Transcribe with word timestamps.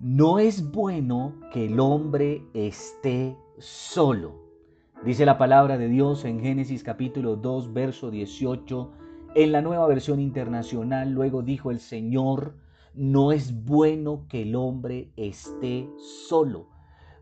no 0.00 0.38
es 0.38 0.70
bueno 0.70 1.34
que 1.52 1.66
el 1.66 1.80
hombre 1.80 2.46
esté 2.54 3.36
solo. 3.58 4.32
Dice 5.04 5.26
la 5.26 5.38
palabra 5.38 5.76
de 5.76 5.88
Dios 5.88 6.24
en 6.24 6.40
Génesis 6.40 6.84
capítulo 6.84 7.34
2, 7.34 7.72
verso 7.72 8.10
18. 8.10 8.92
En 9.34 9.50
la 9.50 9.60
nueva 9.60 9.88
versión 9.88 10.20
internacional, 10.20 11.10
luego 11.10 11.42
dijo 11.42 11.72
el 11.72 11.80
Señor, 11.80 12.54
no 12.94 13.32
es 13.32 13.64
bueno 13.64 14.26
que 14.28 14.42
el 14.42 14.54
hombre 14.54 15.10
esté 15.16 15.90
solo. 15.96 16.68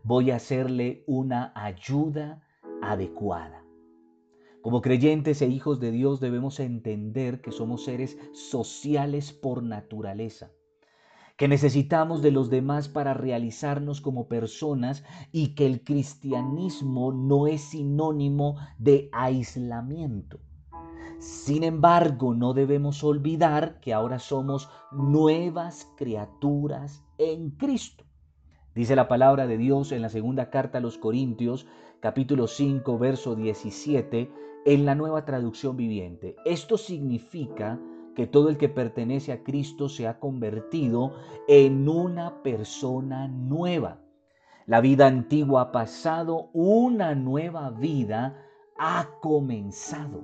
Voy 0.03 0.29
a 0.29 0.35
hacerle 0.35 1.03
una 1.07 1.51
ayuda 1.55 2.43
adecuada. 2.83 3.63
Como 4.61 4.81
creyentes 4.81 5.41
e 5.41 5.47
hijos 5.47 5.79
de 5.79 5.91
Dios 5.91 6.19
debemos 6.19 6.59
entender 6.59 7.41
que 7.41 7.51
somos 7.51 7.85
seres 7.85 8.19
sociales 8.33 9.33
por 9.33 9.63
naturaleza 9.63 10.51
que 11.37 11.47
necesitamos 11.47 12.23
de 12.23 12.31
los 12.31 12.49
demás 12.49 12.89
para 12.89 13.13
realizarnos 13.13 14.01
como 14.01 14.27
personas 14.27 15.03
y 15.31 15.49
que 15.49 15.67
el 15.67 15.83
cristianismo 15.83 17.13
no 17.13 17.45
es 17.45 17.61
sinónimo 17.61 18.57
de 18.79 19.09
aislamiento. 19.13 20.39
Sin 21.19 21.63
embargo, 21.63 22.33
no 22.33 22.53
debemos 22.53 23.03
olvidar 23.03 23.79
que 23.79 23.93
ahora 23.93 24.19
somos 24.19 24.69
nuevas 24.91 25.91
criaturas 25.95 27.03
en 27.19 27.51
Cristo. 27.51 28.03
Dice 28.73 28.95
la 28.95 29.07
palabra 29.07 29.47
de 29.47 29.57
Dios 29.57 29.91
en 29.91 30.01
la 30.01 30.09
segunda 30.09 30.49
carta 30.49 30.79
a 30.79 30.81
los 30.81 30.97
Corintios, 30.97 31.67
capítulo 31.99 32.47
5, 32.47 32.97
verso 32.97 33.35
17, 33.35 34.31
en 34.65 34.85
la 34.85 34.95
nueva 34.95 35.25
traducción 35.25 35.77
viviente. 35.77 36.35
Esto 36.45 36.77
significa 36.77 37.79
que 38.17 38.25
todo 38.25 38.49
el 38.49 38.57
que 38.57 38.67
pertenece 38.67 39.31
a 39.31 39.43
Cristo 39.43 39.89
se 39.89 40.07
ha 40.07 40.19
convertido 40.19 41.13
en 41.47 41.87
una 41.87 42.41
persona 42.41 43.27
nueva. 43.27 44.01
La 44.65 44.81
vida 44.81 45.05
antigua 45.05 45.61
ha 45.61 45.71
pasado, 45.71 46.49
una 46.51 47.13
nueva 47.13 47.69
vida 47.69 48.43
ha 48.75 49.07
comenzado. 49.21 50.23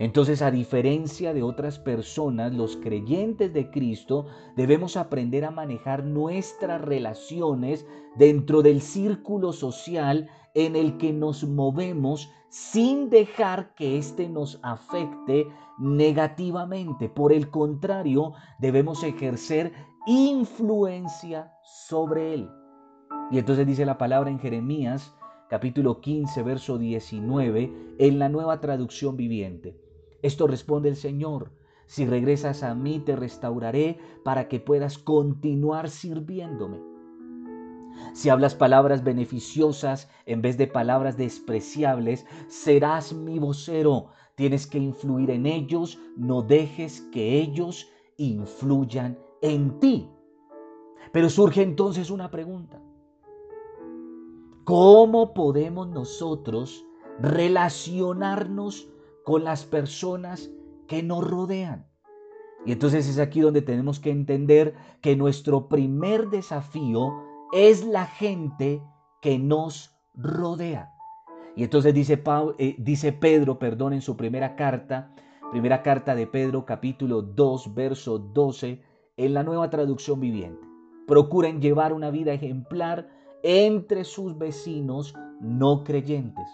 Entonces, 0.00 0.42
a 0.42 0.50
diferencia 0.50 1.32
de 1.32 1.44
otras 1.44 1.78
personas, 1.78 2.52
los 2.52 2.76
creyentes 2.76 3.52
de 3.52 3.70
Cristo 3.70 4.26
debemos 4.56 4.96
aprender 4.96 5.44
a 5.44 5.52
manejar 5.52 6.02
nuestras 6.02 6.80
relaciones 6.80 7.86
dentro 8.16 8.62
del 8.62 8.80
círculo 8.80 9.52
social 9.52 10.28
en 10.58 10.74
el 10.74 10.98
que 10.98 11.12
nos 11.12 11.44
movemos 11.44 12.32
sin 12.48 13.10
dejar 13.10 13.74
que 13.74 13.96
éste 13.96 14.28
nos 14.28 14.58
afecte 14.62 15.46
negativamente. 15.78 17.08
Por 17.08 17.32
el 17.32 17.48
contrario, 17.48 18.32
debemos 18.58 19.04
ejercer 19.04 19.72
influencia 20.06 21.52
sobre 21.62 22.34
él. 22.34 22.50
Y 23.30 23.38
entonces 23.38 23.66
dice 23.68 23.86
la 23.86 23.98
palabra 23.98 24.30
en 24.30 24.40
Jeremías 24.40 25.14
capítulo 25.48 26.00
15, 26.00 26.42
verso 26.42 26.76
19, 26.76 27.94
en 27.98 28.18
la 28.18 28.28
nueva 28.28 28.60
traducción 28.60 29.16
viviente. 29.16 29.80
Esto 30.22 30.48
responde 30.48 30.88
el 30.88 30.96
Señor. 30.96 31.52
Si 31.86 32.04
regresas 32.04 32.64
a 32.64 32.74
mí, 32.74 32.98
te 32.98 33.14
restauraré 33.14 33.98
para 34.24 34.48
que 34.48 34.58
puedas 34.58 34.98
continuar 34.98 35.88
sirviéndome. 35.88 36.97
Si 38.12 38.28
hablas 38.28 38.54
palabras 38.54 39.04
beneficiosas 39.04 40.08
en 40.26 40.42
vez 40.42 40.58
de 40.58 40.66
palabras 40.66 41.16
despreciables, 41.16 42.26
serás 42.48 43.12
mi 43.12 43.38
vocero. 43.38 44.08
Tienes 44.34 44.66
que 44.66 44.78
influir 44.78 45.30
en 45.30 45.46
ellos, 45.46 45.98
no 46.16 46.42
dejes 46.42 47.00
que 47.12 47.38
ellos 47.38 47.88
influyan 48.16 49.18
en 49.42 49.78
ti. 49.80 50.08
Pero 51.12 51.30
surge 51.30 51.62
entonces 51.62 52.10
una 52.10 52.30
pregunta. 52.30 52.80
¿Cómo 54.64 55.32
podemos 55.32 55.88
nosotros 55.88 56.84
relacionarnos 57.20 58.88
con 59.24 59.42
las 59.42 59.64
personas 59.64 60.50
que 60.86 61.02
nos 61.02 61.28
rodean? 61.28 61.88
Y 62.66 62.72
entonces 62.72 63.08
es 63.08 63.18
aquí 63.18 63.40
donde 63.40 63.62
tenemos 63.62 63.98
que 63.98 64.10
entender 64.10 64.74
que 65.00 65.16
nuestro 65.16 65.68
primer 65.68 66.28
desafío 66.28 67.14
es 67.52 67.84
la 67.84 68.06
gente 68.06 68.82
que 69.20 69.38
nos 69.38 69.96
rodea. 70.14 70.92
Y 71.56 71.64
entonces 71.64 71.94
dice, 71.94 72.22
eh, 72.58 72.76
dice 72.78 73.12
Pedro, 73.12 73.58
perdón, 73.58 73.92
en 73.92 74.02
su 74.02 74.16
primera 74.16 74.54
carta, 74.54 75.10
primera 75.50 75.82
carta 75.82 76.14
de 76.14 76.26
Pedro 76.26 76.64
capítulo 76.64 77.22
2, 77.22 77.74
verso 77.74 78.18
12, 78.18 78.82
en 79.16 79.34
la 79.34 79.42
nueva 79.42 79.70
traducción 79.70 80.20
viviente. 80.20 80.66
Procuren 81.06 81.60
llevar 81.60 81.92
una 81.92 82.10
vida 82.10 82.32
ejemplar 82.32 83.08
entre 83.42 84.04
sus 84.04 84.36
vecinos 84.36 85.14
no 85.40 85.84
creyentes. 85.84 86.46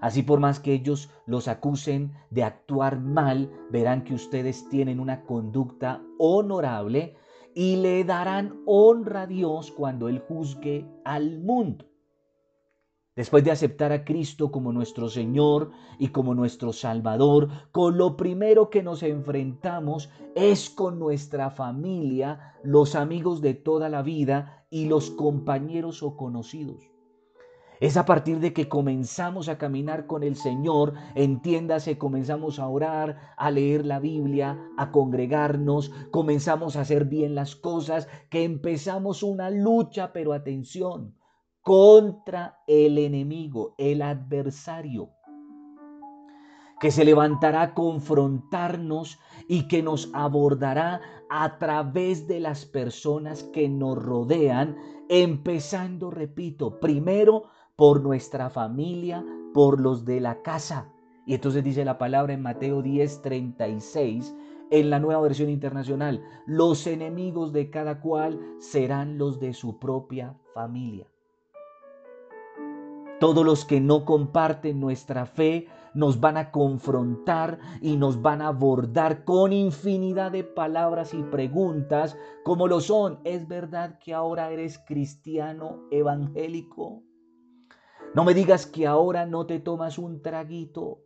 Así 0.00 0.22
por 0.22 0.40
más 0.40 0.60
que 0.60 0.72
ellos 0.72 1.10
los 1.26 1.48
acusen 1.48 2.12
de 2.30 2.44
actuar 2.44 3.00
mal, 3.00 3.50
verán 3.70 4.04
que 4.04 4.14
ustedes 4.14 4.68
tienen 4.68 5.00
una 5.00 5.24
conducta 5.24 6.02
honorable 6.18 7.16
y 7.54 7.76
le 7.76 8.04
darán 8.04 8.60
honra 8.66 9.22
a 9.22 9.26
Dios 9.26 9.70
cuando 9.70 10.08
Él 10.08 10.20
juzgue 10.20 10.86
al 11.04 11.38
mundo. 11.40 11.86
Después 13.16 13.44
de 13.44 13.50
aceptar 13.50 13.92
a 13.92 14.04
Cristo 14.04 14.50
como 14.50 14.72
nuestro 14.72 15.08
Señor 15.08 15.72
y 15.98 16.08
como 16.08 16.34
nuestro 16.34 16.72
Salvador, 16.72 17.48
con 17.72 17.98
lo 17.98 18.16
primero 18.16 18.70
que 18.70 18.82
nos 18.82 19.02
enfrentamos 19.02 20.10
es 20.34 20.70
con 20.70 20.98
nuestra 20.98 21.50
familia, 21.50 22.54
los 22.62 22.94
amigos 22.94 23.40
de 23.40 23.54
toda 23.54 23.88
la 23.88 24.02
vida 24.02 24.66
y 24.70 24.86
los 24.86 25.10
compañeros 25.10 26.02
o 26.02 26.16
conocidos. 26.16 26.89
Es 27.80 27.96
a 27.96 28.04
partir 28.04 28.40
de 28.40 28.52
que 28.52 28.68
comenzamos 28.68 29.48
a 29.48 29.56
caminar 29.56 30.06
con 30.06 30.22
el 30.22 30.36
Señor, 30.36 30.92
entiéndase, 31.14 31.96
comenzamos 31.96 32.58
a 32.58 32.68
orar, 32.68 33.16
a 33.38 33.50
leer 33.50 33.86
la 33.86 33.98
Biblia, 33.98 34.58
a 34.76 34.90
congregarnos, 34.92 35.90
comenzamos 36.10 36.76
a 36.76 36.82
hacer 36.82 37.06
bien 37.06 37.34
las 37.34 37.56
cosas, 37.56 38.06
que 38.28 38.44
empezamos 38.44 39.22
una 39.22 39.48
lucha, 39.48 40.12
pero 40.12 40.34
atención, 40.34 41.16
contra 41.62 42.58
el 42.66 42.98
enemigo, 42.98 43.74
el 43.78 44.02
adversario 44.02 45.10
que 46.80 46.90
se 46.90 47.04
levantará 47.04 47.60
a 47.60 47.74
confrontarnos 47.74 49.18
y 49.48 49.68
que 49.68 49.82
nos 49.82 50.10
abordará 50.14 51.02
a 51.28 51.58
través 51.58 52.26
de 52.26 52.40
las 52.40 52.64
personas 52.64 53.44
que 53.44 53.68
nos 53.68 54.02
rodean, 54.02 54.76
empezando, 55.10 56.10
repito, 56.10 56.80
primero 56.80 57.44
por 57.80 58.02
nuestra 58.02 58.50
familia, 58.50 59.24
por 59.54 59.80
los 59.80 60.04
de 60.04 60.20
la 60.20 60.42
casa. 60.42 60.92
Y 61.24 61.32
entonces 61.32 61.64
dice 61.64 61.82
la 61.82 61.96
palabra 61.96 62.34
en 62.34 62.42
Mateo 62.42 62.82
10, 62.82 63.22
36, 63.22 64.36
en 64.70 64.90
la 64.90 64.98
nueva 65.00 65.22
versión 65.22 65.48
internacional, 65.48 66.22
los 66.44 66.86
enemigos 66.86 67.54
de 67.54 67.70
cada 67.70 68.02
cual 68.02 68.38
serán 68.58 69.16
los 69.16 69.40
de 69.40 69.54
su 69.54 69.78
propia 69.78 70.36
familia. 70.52 71.06
Todos 73.18 73.46
los 73.46 73.64
que 73.64 73.80
no 73.80 74.04
comparten 74.04 74.78
nuestra 74.78 75.24
fe 75.24 75.66
nos 75.94 76.20
van 76.20 76.36
a 76.36 76.50
confrontar 76.50 77.60
y 77.80 77.96
nos 77.96 78.20
van 78.20 78.42
a 78.42 78.48
abordar 78.48 79.24
con 79.24 79.54
infinidad 79.54 80.32
de 80.32 80.44
palabras 80.44 81.14
y 81.14 81.22
preguntas 81.22 82.14
como 82.44 82.68
lo 82.68 82.82
son. 82.82 83.20
¿Es 83.24 83.48
verdad 83.48 83.98
que 83.98 84.12
ahora 84.12 84.50
eres 84.50 84.78
cristiano 84.86 85.80
evangélico? 85.90 87.04
No 88.12 88.24
me 88.24 88.34
digas 88.34 88.66
que 88.66 88.88
ahora 88.88 89.24
no 89.24 89.46
te 89.46 89.60
tomas 89.60 89.96
un 89.96 90.20
traguito. 90.20 91.04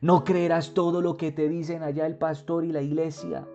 No 0.00 0.24
creerás 0.24 0.72
todo 0.72 1.02
lo 1.02 1.18
que 1.18 1.30
te 1.30 1.46
dicen 1.46 1.82
allá 1.82 2.06
el 2.06 2.16
pastor 2.16 2.64
y 2.64 2.72
la 2.72 2.80
iglesia. 2.80 3.46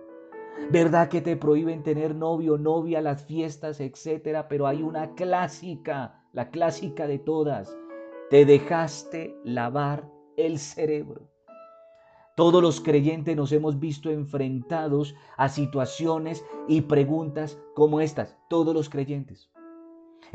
¿Verdad 0.72 1.10
que 1.10 1.22
te 1.22 1.38
prohíben 1.38 1.82
tener 1.82 2.14
novio, 2.14 2.60
novia, 2.60 3.02
las 3.02 3.26
fiestas, 3.26 3.80
etcétera? 3.80 4.48
Pero 4.48 4.68
hay 4.68 4.84
una 4.84 5.16
clásica, 5.16 6.24
la 6.34 6.52
clásica 6.52 7.08
de 7.08 7.18
todas. 7.18 7.76
Te 8.30 8.46
dejaste 8.46 9.36
lavar 9.44 10.08
el 10.38 10.60
cerebro. 10.60 11.32
Todos 12.36 12.62
los 12.62 12.80
creyentes 12.80 13.36
nos 13.36 13.52
hemos 13.54 13.80
visto 13.80 14.12
enfrentados 14.12 15.16
a 15.36 15.50
situaciones 15.50 16.46
y 16.68 16.82
preguntas 16.82 17.60
como 17.74 18.02
estas. 18.02 18.38
Todos 18.50 18.76
los 18.76 18.88
creyentes. 18.90 19.50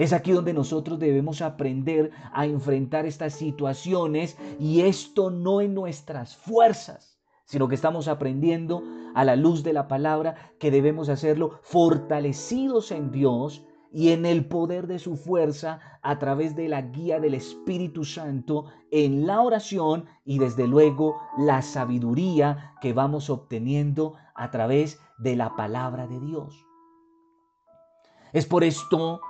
Es 0.00 0.14
aquí 0.14 0.32
donde 0.32 0.55
nosotros 0.55 0.99
debemos 0.99 1.43
aprender 1.43 2.11
a 2.32 2.47
enfrentar 2.47 3.05
estas 3.05 3.35
situaciones 3.35 4.38
y 4.58 4.81
esto 4.81 5.29
no 5.31 5.61
en 5.61 5.75
nuestras 5.75 6.35
fuerzas, 6.35 7.20
sino 7.44 7.69
que 7.69 7.75
estamos 7.75 8.08
aprendiendo 8.08 8.82
a 9.14 9.26
la 9.26 9.37
luz 9.37 9.62
de 9.62 9.75
la 9.75 9.88
palabra 9.88 10.55
que 10.58 10.70
debemos 10.70 11.11
hacerlo 11.11 11.61
fortalecidos 11.61 12.93
en 12.93 13.11
Dios 13.11 13.62
y 13.93 14.12
en 14.12 14.25
el 14.25 14.47
poder 14.47 14.87
de 14.87 14.99
su 14.99 15.17
fuerza 15.17 15.81
a 16.00 16.19
través 16.19 16.56
de 16.56 16.69
la 16.69 16.81
guía 16.81 17.20
del 17.20 17.35
Espíritu 17.35 18.06
Santo 18.06 18.69
en 18.91 19.26
la 19.26 19.43
oración 19.43 20.06
y 20.25 20.38
desde 20.38 20.67
luego 20.67 21.20
la 21.37 21.61
sabiduría 21.61 22.73
que 22.81 22.94
vamos 22.94 23.29
obteniendo 23.29 24.14
a 24.35 24.50
través 24.50 24.99
de 25.19 25.37
la 25.37 25.56
palabra 25.56 26.06
de 26.06 26.20
Dios. 26.20 26.64
Es 28.32 28.46
por 28.46 28.64
esto 28.64 29.20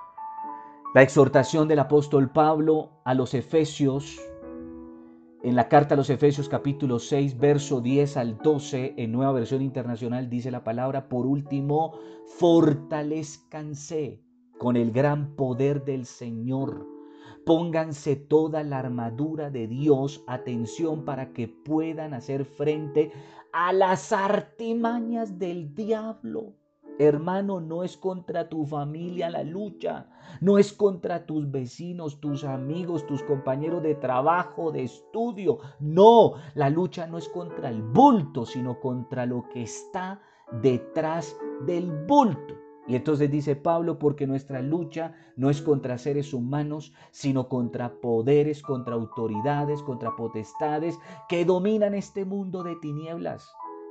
la 0.93 1.03
exhortación 1.03 1.69
del 1.69 1.79
apóstol 1.79 2.31
Pablo 2.31 2.91
a 3.05 3.15
los 3.15 3.35
Efesios, 3.35 4.21
en 5.43 5.55
la 5.55 5.69
carta 5.69 5.95
a 5.95 5.97
los 5.97 6.11
Efesios 6.11 6.49
capítulo 6.49 6.99
6, 6.99 7.39
verso 7.39 7.81
10 7.81 8.17
al 8.17 8.39
12, 8.39 8.95
en 8.97 9.13
nueva 9.13 9.31
versión 9.33 9.63
internacional 9.63 10.29
dice 10.29 10.51
la 10.51 10.65
palabra, 10.65 11.09
por 11.09 11.27
último, 11.27 11.97
fortalezcanse 12.39 14.21
con 14.59 14.77
el 14.77 14.91
gran 14.91 15.37
poder 15.37 15.85
del 15.85 16.07
Señor. 16.07 16.85
Pónganse 17.47 18.17
toda 18.17 18.65
la 18.65 18.81
armadura 18.81 19.49
de 19.49 19.69
Dios, 19.69 20.25
atención, 20.27 21.05
para 21.05 21.33
que 21.33 21.47
puedan 21.47 22.15
hacer 22.15 22.45
frente 22.45 23.13
a 23.53 23.73
las 23.73 24.13
artimañas 24.13 25.39
del 25.39 25.73
diablo. 25.73 26.60
Hermano, 27.01 27.63
no 27.63 27.83
es 27.83 27.97
contra 27.97 28.51
tu 28.51 28.67
familia 28.67 29.31
la 29.31 29.43
lucha, 29.43 30.11
no 30.43 30.59
es 30.59 30.71
contra 30.71 31.25
tus 31.25 31.51
vecinos, 31.51 32.21
tus 32.21 32.45
amigos, 32.45 33.07
tus 33.07 33.23
compañeros 33.23 33.83
de 33.83 33.95
trabajo, 33.95 34.71
de 34.71 34.83
estudio. 34.83 35.61
No, 35.79 36.35
la 36.55 36.69
lucha 36.69 37.07
no 37.07 37.17
es 37.17 37.27
contra 37.31 37.71
el 37.71 37.81
bulto, 37.81 38.45
sino 38.45 38.79
contra 38.81 39.25
lo 39.25 39.49
que 39.49 39.63
está 39.63 40.21
detrás 40.61 41.35
del 41.65 41.91
bulto. 42.07 42.59
Y 42.87 42.97
entonces 42.97 43.31
dice 43.31 43.57
Pablo, 43.57 43.99
porque 43.99 44.27
nuestra 44.27 44.61
lucha 44.61 45.15
no 45.37 45.49
es 45.49 45.63
contra 45.63 45.97
seres 45.97 46.35
humanos, 46.35 46.93
sino 47.13 47.49
contra 47.49 47.95
poderes, 48.03 48.61
contra 48.61 48.93
autoridades, 48.95 49.83
contra 49.83 50.15
potestades 50.17 50.99
que 51.31 51.47
dominan 51.47 51.95
este 51.95 52.27
mundo 52.27 52.63
de 52.63 52.77
tinieblas 52.77 53.51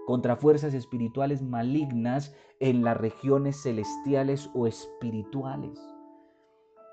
contra 0.09 0.35
fuerzas 0.35 0.73
espirituales 0.73 1.43
malignas 1.43 2.33
en 2.59 2.83
las 2.83 2.97
regiones 2.97 3.61
celestiales 3.61 4.49
o 4.55 4.65
espirituales. 4.65 5.79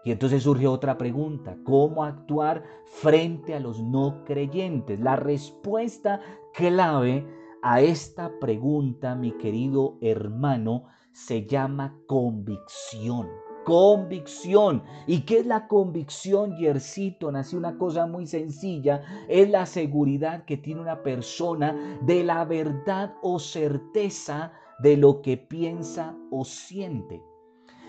Y 0.04 0.10
entonces 0.10 0.42
surge 0.42 0.66
otra 0.66 0.98
pregunta, 0.98 1.56
¿cómo 1.64 2.04
actuar 2.04 2.62
frente 2.84 3.54
a 3.54 3.60
los 3.60 3.80
no 3.80 4.22
creyentes? 4.26 5.00
La 5.00 5.16
respuesta 5.16 6.20
clave 6.52 7.26
a 7.62 7.80
esta 7.80 8.38
pregunta, 8.38 9.14
mi 9.14 9.32
querido 9.38 9.96
hermano, 10.02 10.84
se 11.14 11.46
llama 11.46 11.98
convicción 12.06 13.45
convicción. 13.66 14.84
¿Y 15.08 15.22
qué 15.22 15.40
es 15.40 15.46
la 15.46 15.66
convicción, 15.66 16.56
Yercito? 16.56 17.32
Nace 17.32 17.56
una 17.56 17.76
cosa 17.76 18.06
muy 18.06 18.28
sencilla. 18.28 19.02
Es 19.28 19.50
la 19.50 19.66
seguridad 19.66 20.44
que 20.44 20.56
tiene 20.56 20.80
una 20.80 21.02
persona 21.02 21.98
de 22.02 22.22
la 22.22 22.44
verdad 22.44 23.14
o 23.22 23.40
certeza 23.40 24.52
de 24.78 24.96
lo 24.96 25.20
que 25.20 25.36
piensa 25.36 26.16
o 26.30 26.44
siente. 26.44 27.20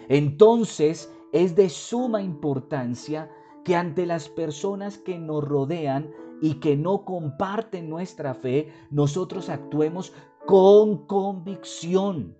Entonces, 0.10 1.14
es 1.32 1.56
de 1.56 1.70
suma 1.70 2.24
importancia 2.24 3.30
que 3.64 3.76
ante 3.76 4.08
las 4.08 4.30
personas 4.30 4.98
que 4.98 5.20
nos 5.20 5.44
rodean 5.44 6.10
y 6.42 6.56
que 6.56 6.76
no 6.76 7.06
comparten 7.06 7.88
nuestra 7.88 8.34
fe, 8.34 8.74
nosotros 8.90 9.48
actuemos 9.48 10.12
con 10.48 11.06
convicción 11.06 12.36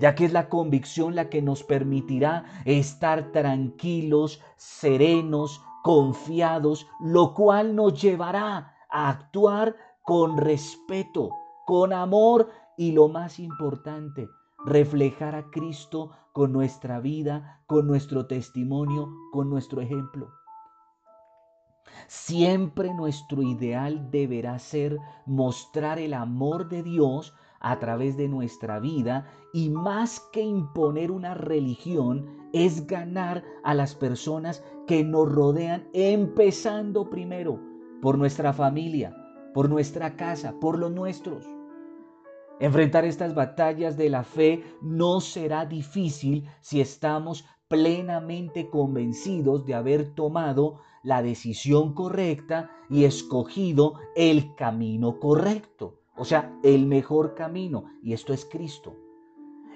ya 0.00 0.14
que 0.14 0.24
es 0.24 0.32
la 0.32 0.48
convicción 0.48 1.14
la 1.14 1.28
que 1.28 1.42
nos 1.42 1.62
permitirá 1.62 2.44
estar 2.64 3.32
tranquilos, 3.32 4.40
serenos, 4.56 5.62
confiados, 5.82 6.86
lo 7.00 7.34
cual 7.34 7.76
nos 7.76 8.00
llevará 8.00 8.74
a 8.90 9.08
actuar 9.08 9.76
con 10.02 10.36
respeto, 10.36 11.30
con 11.66 11.92
amor 11.92 12.50
y 12.76 12.92
lo 12.92 13.08
más 13.08 13.38
importante, 13.38 14.28
reflejar 14.64 15.34
a 15.34 15.50
Cristo 15.50 16.10
con 16.32 16.52
nuestra 16.52 17.00
vida, 17.00 17.62
con 17.66 17.86
nuestro 17.86 18.26
testimonio, 18.26 19.08
con 19.32 19.48
nuestro 19.48 19.80
ejemplo. 19.80 20.32
Siempre 22.08 22.92
nuestro 22.92 23.42
ideal 23.42 24.10
deberá 24.10 24.58
ser 24.58 24.98
mostrar 25.26 25.98
el 25.98 26.14
amor 26.14 26.68
de 26.68 26.82
Dios 26.82 27.34
a 27.64 27.78
través 27.78 28.18
de 28.18 28.28
nuestra 28.28 28.78
vida 28.78 29.26
y 29.54 29.70
más 29.70 30.20
que 30.32 30.42
imponer 30.42 31.10
una 31.10 31.32
religión 31.32 32.26
es 32.52 32.86
ganar 32.86 33.42
a 33.64 33.72
las 33.72 33.94
personas 33.94 34.62
que 34.86 35.02
nos 35.02 35.32
rodean, 35.32 35.88
empezando 35.94 37.08
primero 37.08 37.58
por 38.02 38.18
nuestra 38.18 38.52
familia, 38.52 39.16
por 39.54 39.70
nuestra 39.70 40.14
casa, 40.14 40.60
por 40.60 40.78
los 40.78 40.92
nuestros. 40.92 41.46
Enfrentar 42.60 43.06
estas 43.06 43.34
batallas 43.34 43.96
de 43.96 44.10
la 44.10 44.24
fe 44.24 44.62
no 44.82 45.22
será 45.22 45.64
difícil 45.64 46.46
si 46.60 46.82
estamos 46.82 47.46
plenamente 47.66 48.68
convencidos 48.68 49.64
de 49.64 49.72
haber 49.72 50.14
tomado 50.14 50.80
la 51.02 51.22
decisión 51.22 51.94
correcta 51.94 52.70
y 52.90 53.04
escogido 53.04 53.94
el 54.16 54.54
camino 54.54 55.18
correcto. 55.18 56.03
O 56.16 56.24
sea, 56.24 56.56
el 56.62 56.86
mejor 56.86 57.34
camino. 57.34 57.84
Y 58.02 58.12
esto 58.12 58.32
es 58.32 58.44
Cristo. 58.44 58.96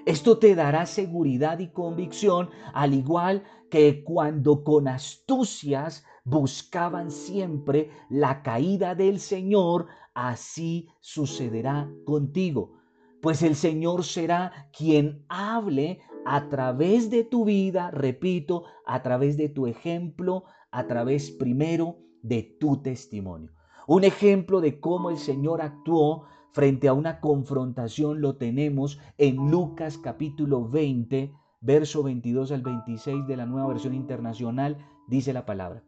Esto 0.05 0.39
te 0.39 0.55
dará 0.55 0.85
seguridad 0.85 1.59
y 1.59 1.71
convicción, 1.71 2.49
al 2.73 2.93
igual 2.93 3.43
que 3.69 4.03
cuando 4.03 4.63
con 4.63 4.87
astucias 4.87 6.03
buscaban 6.23 7.11
siempre 7.11 7.91
la 8.09 8.41
caída 8.41 8.95
del 8.95 9.19
Señor, 9.19 9.87
así 10.13 10.87
sucederá 11.01 11.91
contigo. 12.05 12.79
Pues 13.21 13.43
el 13.43 13.55
Señor 13.55 14.05
será 14.05 14.69
quien 14.75 15.25
hable 15.27 15.99
a 16.25 16.47
través 16.49 17.09
de 17.09 17.23
tu 17.23 17.45
vida, 17.45 17.91
repito, 17.91 18.63
a 18.85 19.01
través 19.01 19.35
de 19.37 19.49
tu 19.49 19.67
ejemplo, 19.67 20.45
a 20.71 20.87
través 20.87 21.29
primero 21.31 21.97
de 22.21 22.43
tu 22.59 22.81
testimonio. 22.81 23.51
Un 23.89 24.03
ejemplo 24.03 24.61
de 24.61 24.79
cómo 24.79 25.09
el 25.09 25.17
Señor 25.17 25.63
actuó 25.63 26.25
frente 26.51 26.87
a 26.87 26.93
una 26.93 27.19
confrontación 27.19 28.21
lo 28.21 28.35
tenemos 28.35 28.99
en 29.17 29.49
Lucas 29.49 29.97
capítulo 29.97 30.69
20, 30.69 31.33
verso 31.59 32.03
22 32.03 32.51
al 32.51 32.61
26 32.61 33.25
de 33.25 33.35
la 33.35 33.47
nueva 33.47 33.69
versión 33.69 33.95
internacional, 33.95 34.77
dice 35.07 35.33
la 35.33 35.47
palabra. 35.47 35.83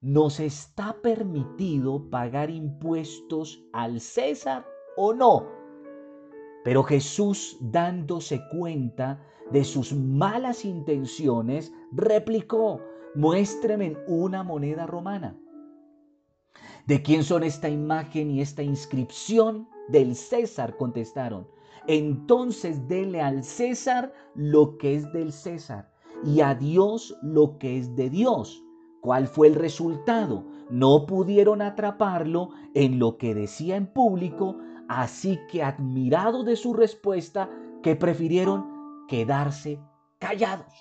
¿Nos 0.00 0.40
está 0.40 0.96
permitido 1.02 2.08
pagar 2.08 2.48
impuestos 2.48 3.66
al 3.74 4.00
César 4.00 4.64
o 4.96 5.12
no? 5.12 5.46
Pero 6.64 6.84
Jesús, 6.84 7.58
dándose 7.60 8.40
cuenta 8.50 9.22
de 9.52 9.64
sus 9.64 9.92
malas 9.92 10.64
intenciones, 10.64 11.70
replicó, 11.92 12.80
muéstreme 13.14 13.98
una 14.06 14.42
moneda 14.42 14.86
romana. 14.86 15.38
¿De 16.86 17.02
quién 17.02 17.24
son 17.24 17.42
esta 17.44 17.68
imagen 17.68 18.30
y 18.30 18.40
esta 18.40 18.62
inscripción? 18.62 19.68
Del 19.88 20.14
César, 20.14 20.76
contestaron. 20.76 21.46
Entonces 21.86 22.86
dele 22.88 23.20
al 23.20 23.42
César 23.42 24.12
lo 24.34 24.78
que 24.78 24.94
es 24.94 25.12
del 25.12 25.32
César 25.32 25.92
y 26.24 26.40
a 26.40 26.54
Dios 26.54 27.16
lo 27.22 27.58
que 27.58 27.78
es 27.78 27.96
de 27.96 28.10
Dios. 28.10 28.62
¿Cuál 29.00 29.26
fue 29.26 29.48
el 29.48 29.54
resultado? 29.54 30.44
No 30.68 31.06
pudieron 31.06 31.62
atraparlo 31.62 32.50
en 32.74 32.98
lo 32.98 33.16
que 33.16 33.34
decía 33.34 33.76
en 33.76 33.86
público, 33.86 34.56
así 34.88 35.38
que 35.50 35.62
admirado 35.62 36.44
de 36.44 36.56
su 36.56 36.74
respuesta, 36.74 37.48
que 37.82 37.96
prefirieron 37.96 39.06
quedarse 39.08 39.80
callados. 40.18 40.72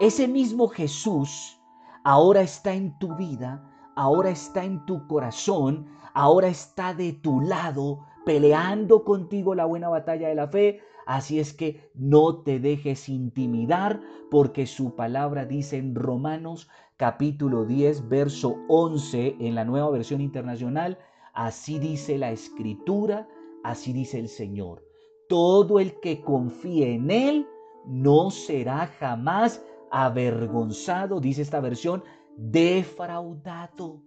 Ese 0.00 0.26
mismo 0.26 0.68
Jesús 0.68 1.60
ahora 2.02 2.40
está 2.40 2.72
en 2.72 2.98
tu 2.98 3.14
vida 3.16 3.68
ahora 3.98 4.30
está 4.30 4.64
en 4.64 4.86
tu 4.86 5.08
corazón, 5.08 5.88
ahora 6.14 6.46
está 6.46 6.94
de 6.94 7.14
tu 7.14 7.40
lado, 7.40 8.06
peleando 8.24 9.02
contigo 9.02 9.56
la 9.56 9.64
buena 9.64 9.88
batalla 9.88 10.28
de 10.28 10.36
la 10.36 10.46
fe. 10.46 10.80
Así 11.04 11.40
es 11.40 11.52
que 11.52 11.90
no 11.94 12.42
te 12.42 12.60
dejes 12.60 13.08
intimidar 13.08 14.00
porque 14.30 14.66
su 14.66 14.94
palabra 14.94 15.46
dice 15.46 15.78
en 15.78 15.96
Romanos 15.96 16.68
capítulo 16.96 17.64
10, 17.64 18.08
verso 18.08 18.58
11 18.68 19.34
en 19.40 19.56
la 19.56 19.64
nueva 19.64 19.90
versión 19.90 20.20
internacional, 20.20 20.98
así 21.34 21.80
dice 21.80 22.18
la 22.18 22.30
escritura, 22.30 23.26
así 23.64 23.92
dice 23.92 24.20
el 24.20 24.28
Señor. 24.28 24.84
Todo 25.28 25.80
el 25.80 25.98
que 25.98 26.20
confíe 26.20 26.94
en 26.94 27.10
Él 27.10 27.48
no 27.84 28.30
será 28.30 28.86
jamás 29.00 29.60
avergonzado, 29.90 31.20
dice 31.20 31.42
esta 31.42 31.60
versión, 31.60 32.04
defraudado. 32.38 34.00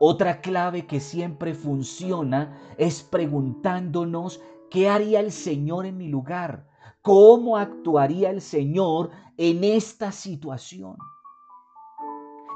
Otra 0.00 0.40
clave 0.40 0.84
que 0.84 0.98
siempre 0.98 1.54
funciona 1.54 2.58
es 2.76 3.02
preguntándonos 3.04 4.40
qué 4.68 4.88
haría 4.88 5.20
el 5.20 5.30
Señor 5.30 5.86
en 5.86 5.96
mi 5.96 6.08
lugar, 6.08 6.68
cómo 7.02 7.56
actuaría 7.56 8.30
el 8.30 8.40
Señor 8.40 9.10
en 9.36 9.62
esta 9.62 10.10
situación. 10.10 10.96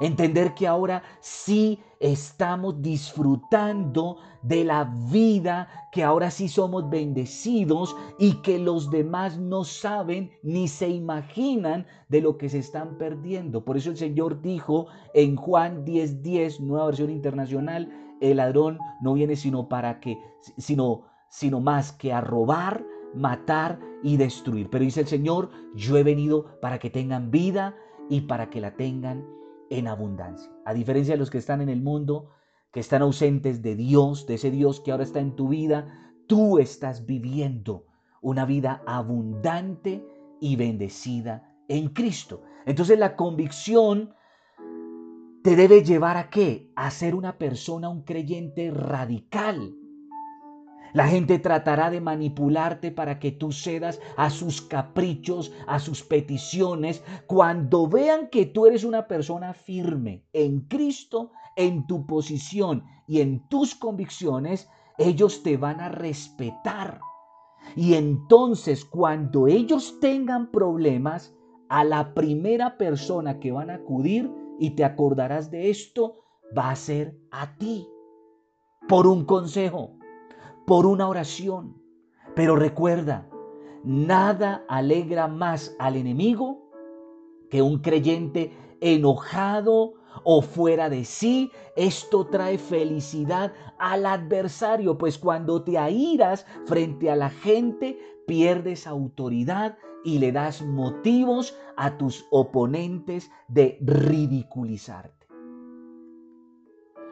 Entender 0.00 0.54
que 0.54 0.66
ahora 0.66 1.02
sí 1.20 1.80
estamos 2.00 2.80
disfrutando 2.80 4.18
de 4.42 4.64
la 4.64 4.84
vida, 5.10 5.68
que 5.90 6.04
ahora 6.04 6.30
sí 6.30 6.48
somos 6.48 6.88
bendecidos 6.88 7.96
y 8.18 8.34
que 8.42 8.58
los 8.58 8.90
demás 8.90 9.38
no 9.38 9.64
saben 9.64 10.30
ni 10.42 10.68
se 10.68 10.88
imaginan 10.88 11.86
de 12.08 12.20
lo 12.20 12.38
que 12.38 12.48
se 12.48 12.58
están 12.58 12.96
perdiendo. 12.98 13.64
Por 13.64 13.76
eso 13.76 13.90
el 13.90 13.96
Señor 13.96 14.40
dijo 14.40 14.86
en 15.14 15.34
Juan 15.34 15.84
10:10, 15.84 16.22
10, 16.22 16.60
nueva 16.60 16.86
versión 16.86 17.10
internacional, 17.10 17.90
el 18.20 18.36
ladrón 18.36 18.78
no 19.00 19.14
viene 19.14 19.36
sino 19.36 19.68
para 19.68 20.00
que 20.00 20.18
sino 20.56 21.04
sino 21.28 21.60
más 21.60 21.92
que 21.92 22.12
a 22.12 22.20
robar, 22.20 22.84
matar 23.14 23.78
y 24.02 24.16
destruir. 24.16 24.70
Pero 24.70 24.84
dice 24.84 25.00
el 25.00 25.08
Señor, 25.08 25.50
yo 25.74 25.96
he 25.96 26.02
venido 26.02 26.46
para 26.60 26.78
que 26.78 26.90
tengan 26.90 27.30
vida 27.30 27.74
y 28.08 28.22
para 28.22 28.48
que 28.48 28.60
la 28.60 28.74
tengan 28.76 29.26
en 29.70 29.86
abundancia. 29.88 30.50
A 30.64 30.74
diferencia 30.74 31.14
de 31.14 31.18
los 31.18 31.30
que 31.30 31.38
están 31.38 31.60
en 31.60 31.68
el 31.68 31.82
mundo, 31.82 32.30
que 32.72 32.80
están 32.80 33.02
ausentes 33.02 33.62
de 33.62 33.76
Dios, 33.76 34.26
de 34.26 34.34
ese 34.34 34.50
Dios 34.50 34.80
que 34.80 34.90
ahora 34.90 35.04
está 35.04 35.20
en 35.20 35.36
tu 35.36 35.48
vida, 35.48 36.12
tú 36.26 36.58
estás 36.58 37.06
viviendo 37.06 37.86
una 38.20 38.44
vida 38.44 38.82
abundante 38.86 40.04
y 40.40 40.56
bendecida 40.56 41.54
en 41.68 41.88
Cristo. 41.88 42.42
Entonces 42.66 42.98
la 42.98 43.16
convicción 43.16 44.14
te 45.42 45.56
debe 45.56 45.82
llevar 45.82 46.16
a 46.16 46.30
qué? 46.30 46.70
A 46.76 46.90
ser 46.90 47.14
una 47.14 47.38
persona, 47.38 47.88
un 47.88 48.02
creyente 48.02 48.70
radical 48.70 49.77
la 50.92 51.08
gente 51.08 51.38
tratará 51.38 51.90
de 51.90 52.00
manipularte 52.00 52.90
para 52.90 53.18
que 53.18 53.32
tú 53.32 53.52
cedas 53.52 54.00
a 54.16 54.30
sus 54.30 54.62
caprichos, 54.62 55.52
a 55.66 55.78
sus 55.78 56.02
peticiones. 56.02 57.02
Cuando 57.26 57.88
vean 57.88 58.28
que 58.28 58.46
tú 58.46 58.66
eres 58.66 58.84
una 58.84 59.06
persona 59.06 59.52
firme 59.52 60.24
en 60.32 60.60
Cristo, 60.60 61.32
en 61.56 61.86
tu 61.86 62.06
posición 62.06 62.84
y 63.06 63.20
en 63.20 63.46
tus 63.48 63.74
convicciones, 63.74 64.68
ellos 64.96 65.42
te 65.42 65.56
van 65.56 65.80
a 65.80 65.88
respetar. 65.88 67.00
Y 67.76 67.94
entonces 67.94 68.84
cuando 68.84 69.46
ellos 69.46 69.98
tengan 70.00 70.50
problemas, 70.50 71.34
a 71.68 71.84
la 71.84 72.14
primera 72.14 72.78
persona 72.78 73.38
que 73.40 73.52
van 73.52 73.70
a 73.70 73.74
acudir, 73.74 74.32
y 74.58 74.70
te 74.70 74.84
acordarás 74.84 75.50
de 75.50 75.70
esto, 75.70 76.24
va 76.56 76.70
a 76.70 76.76
ser 76.76 77.16
a 77.30 77.56
ti, 77.58 77.86
por 78.88 79.06
un 79.06 79.24
consejo 79.24 79.97
por 80.68 80.84
una 80.84 81.08
oración. 81.08 81.82
Pero 82.36 82.54
recuerda, 82.54 83.26
nada 83.84 84.66
alegra 84.68 85.26
más 85.26 85.74
al 85.78 85.96
enemigo 85.96 86.70
que 87.50 87.62
un 87.62 87.78
creyente 87.78 88.52
enojado 88.82 89.94
o 90.24 90.42
fuera 90.42 90.90
de 90.90 91.06
sí. 91.06 91.50
Esto 91.74 92.26
trae 92.26 92.58
felicidad 92.58 93.54
al 93.78 94.04
adversario, 94.04 94.98
pues 94.98 95.16
cuando 95.16 95.64
te 95.64 95.78
airas 95.78 96.44
frente 96.66 97.10
a 97.10 97.16
la 97.16 97.30
gente, 97.30 97.98
pierdes 98.26 98.86
autoridad 98.86 99.78
y 100.04 100.18
le 100.18 100.32
das 100.32 100.60
motivos 100.60 101.56
a 101.78 101.96
tus 101.96 102.26
oponentes 102.30 103.30
de 103.48 103.78
ridiculizarte. 103.80 105.26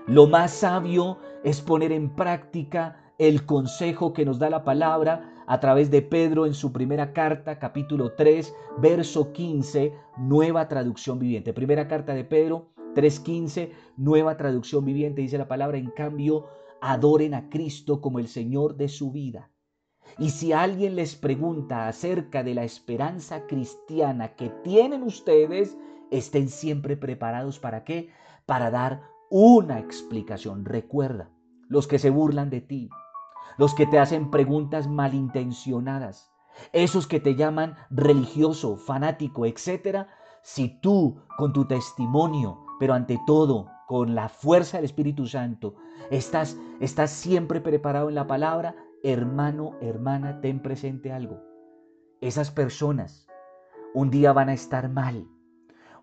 Lo 0.06 0.26
más 0.26 0.52
sabio 0.52 1.18
es 1.42 1.62
poner 1.62 1.90
en 1.90 2.14
práctica 2.14 3.05
el 3.18 3.46
consejo 3.46 4.12
que 4.12 4.24
nos 4.24 4.38
da 4.38 4.50
la 4.50 4.64
palabra 4.64 5.32
a 5.46 5.60
través 5.60 5.90
de 5.90 6.02
Pedro 6.02 6.44
en 6.46 6.54
su 6.54 6.72
primera 6.72 7.12
carta, 7.12 7.58
capítulo 7.58 8.12
3, 8.12 8.54
verso 8.78 9.32
15, 9.32 9.94
nueva 10.18 10.68
traducción 10.68 11.18
viviente. 11.18 11.52
Primera 11.52 11.88
carta 11.88 12.14
de 12.14 12.24
Pedro 12.24 12.72
3.15, 12.94 13.70
nueva 13.96 14.36
traducción 14.36 14.84
viviente, 14.84 15.22
dice 15.22 15.38
la 15.38 15.48
palabra, 15.48 15.78
en 15.78 15.90
cambio, 15.90 16.46
adoren 16.80 17.34
a 17.34 17.48
Cristo 17.48 18.00
como 18.00 18.18
el 18.18 18.28
Señor 18.28 18.76
de 18.76 18.88
su 18.88 19.12
vida. 19.12 19.50
Y 20.18 20.30
si 20.30 20.52
alguien 20.52 20.96
les 20.96 21.14
pregunta 21.14 21.88
acerca 21.88 22.42
de 22.42 22.54
la 22.54 22.64
esperanza 22.64 23.46
cristiana 23.46 24.34
que 24.34 24.50
tienen 24.62 25.02
ustedes, 25.02 25.76
estén 26.10 26.48
siempre 26.48 26.96
preparados 26.96 27.58
para 27.58 27.84
qué? 27.84 28.10
Para 28.46 28.70
dar 28.70 29.02
una 29.30 29.78
explicación. 29.78 30.64
Recuerda, 30.64 31.30
los 31.68 31.86
que 31.86 31.98
se 31.98 32.10
burlan 32.10 32.50
de 32.50 32.60
ti, 32.60 32.88
los 33.58 33.74
que 33.74 33.86
te 33.86 33.98
hacen 33.98 34.30
preguntas 34.30 34.88
malintencionadas, 34.88 36.32
esos 36.72 37.06
que 37.06 37.20
te 37.20 37.34
llaman 37.34 37.76
religioso, 37.90 38.76
fanático, 38.76 39.46
etc. 39.46 40.06
Si 40.42 40.80
tú 40.80 41.18
con 41.36 41.52
tu 41.52 41.66
testimonio, 41.66 42.64
pero 42.78 42.94
ante 42.94 43.18
todo 43.26 43.68
con 43.86 44.14
la 44.14 44.28
fuerza 44.28 44.78
del 44.78 44.84
Espíritu 44.84 45.26
Santo, 45.26 45.76
estás, 46.10 46.56
estás 46.80 47.10
siempre 47.10 47.60
preparado 47.60 48.08
en 48.08 48.14
la 48.14 48.26
palabra, 48.26 48.74
hermano, 49.02 49.76
hermana, 49.80 50.40
ten 50.40 50.60
presente 50.60 51.12
algo. 51.12 51.40
Esas 52.20 52.50
personas 52.50 53.26
un 53.94 54.10
día 54.10 54.32
van 54.32 54.48
a 54.48 54.54
estar 54.54 54.90
mal, 54.90 55.26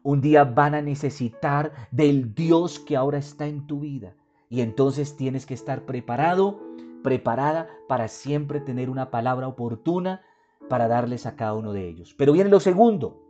un 0.02 0.20
día 0.20 0.44
van 0.44 0.76
a 0.76 0.82
necesitar 0.82 1.72
del 1.92 2.34
Dios 2.34 2.80
que 2.80 2.98
ahora 2.98 3.18
está 3.18 3.46
en 3.48 3.68
tu 3.68 3.80
vida. 3.80 4.16
Y 4.50 4.62
entonces 4.62 5.16
tienes 5.16 5.46
que 5.46 5.54
estar 5.54 5.86
preparado 5.86 6.60
preparada 7.04 7.70
para 7.88 8.08
siempre 8.08 8.60
tener 8.60 8.90
una 8.90 9.12
palabra 9.12 9.48
oportuna 9.48 10.22
para 10.70 10.88
darles 10.88 11.26
a 11.26 11.36
cada 11.36 11.54
uno 11.54 11.74
de 11.74 11.88
ellos. 11.88 12.16
Pero 12.18 12.34
viene 12.34 12.50
lo 12.50 12.60
segundo. 12.60 13.22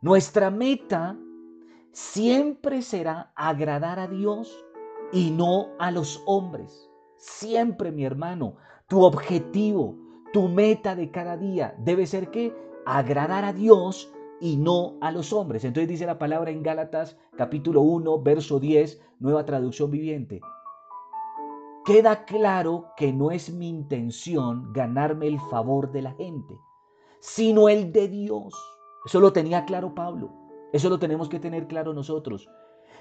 Nuestra 0.00 0.50
meta 0.50 1.18
siempre 1.90 2.82
será 2.82 3.32
agradar 3.34 3.98
a 3.98 4.08
Dios 4.08 4.64
y 5.12 5.30
no 5.30 5.68
a 5.78 5.90
los 5.90 6.22
hombres. 6.26 6.88
Siempre, 7.16 7.92
mi 7.92 8.04
hermano, 8.04 8.56
tu 8.88 9.02
objetivo, 9.02 9.96
tu 10.32 10.48
meta 10.48 10.96
de 10.96 11.10
cada 11.10 11.36
día 11.36 11.74
debe 11.78 12.06
ser 12.06 12.30
que 12.30 12.54
agradar 12.86 13.44
a 13.44 13.52
Dios 13.52 14.12
y 14.40 14.56
no 14.56 14.96
a 15.00 15.12
los 15.12 15.32
hombres. 15.32 15.64
Entonces 15.64 15.88
dice 15.88 16.06
la 16.06 16.18
palabra 16.18 16.50
en 16.50 16.62
Gálatas 16.62 17.16
capítulo 17.36 17.82
1, 17.82 18.22
verso 18.22 18.58
10, 18.58 19.00
nueva 19.20 19.44
traducción 19.44 19.90
viviente 19.90 20.40
queda 21.84 22.24
claro 22.24 22.92
que 22.96 23.12
no 23.12 23.30
es 23.30 23.52
mi 23.52 23.68
intención 23.68 24.72
ganarme 24.72 25.26
el 25.26 25.40
favor 25.50 25.90
de 25.90 26.02
la 26.02 26.12
gente, 26.12 26.58
sino 27.20 27.68
el 27.68 27.92
de 27.92 28.08
Dios. 28.08 28.54
Eso 29.04 29.20
lo 29.20 29.32
tenía 29.32 29.64
claro 29.64 29.94
Pablo. 29.94 30.30
Eso 30.72 30.88
lo 30.88 30.98
tenemos 30.98 31.28
que 31.28 31.40
tener 31.40 31.66
claro 31.66 31.92
nosotros. 31.92 32.48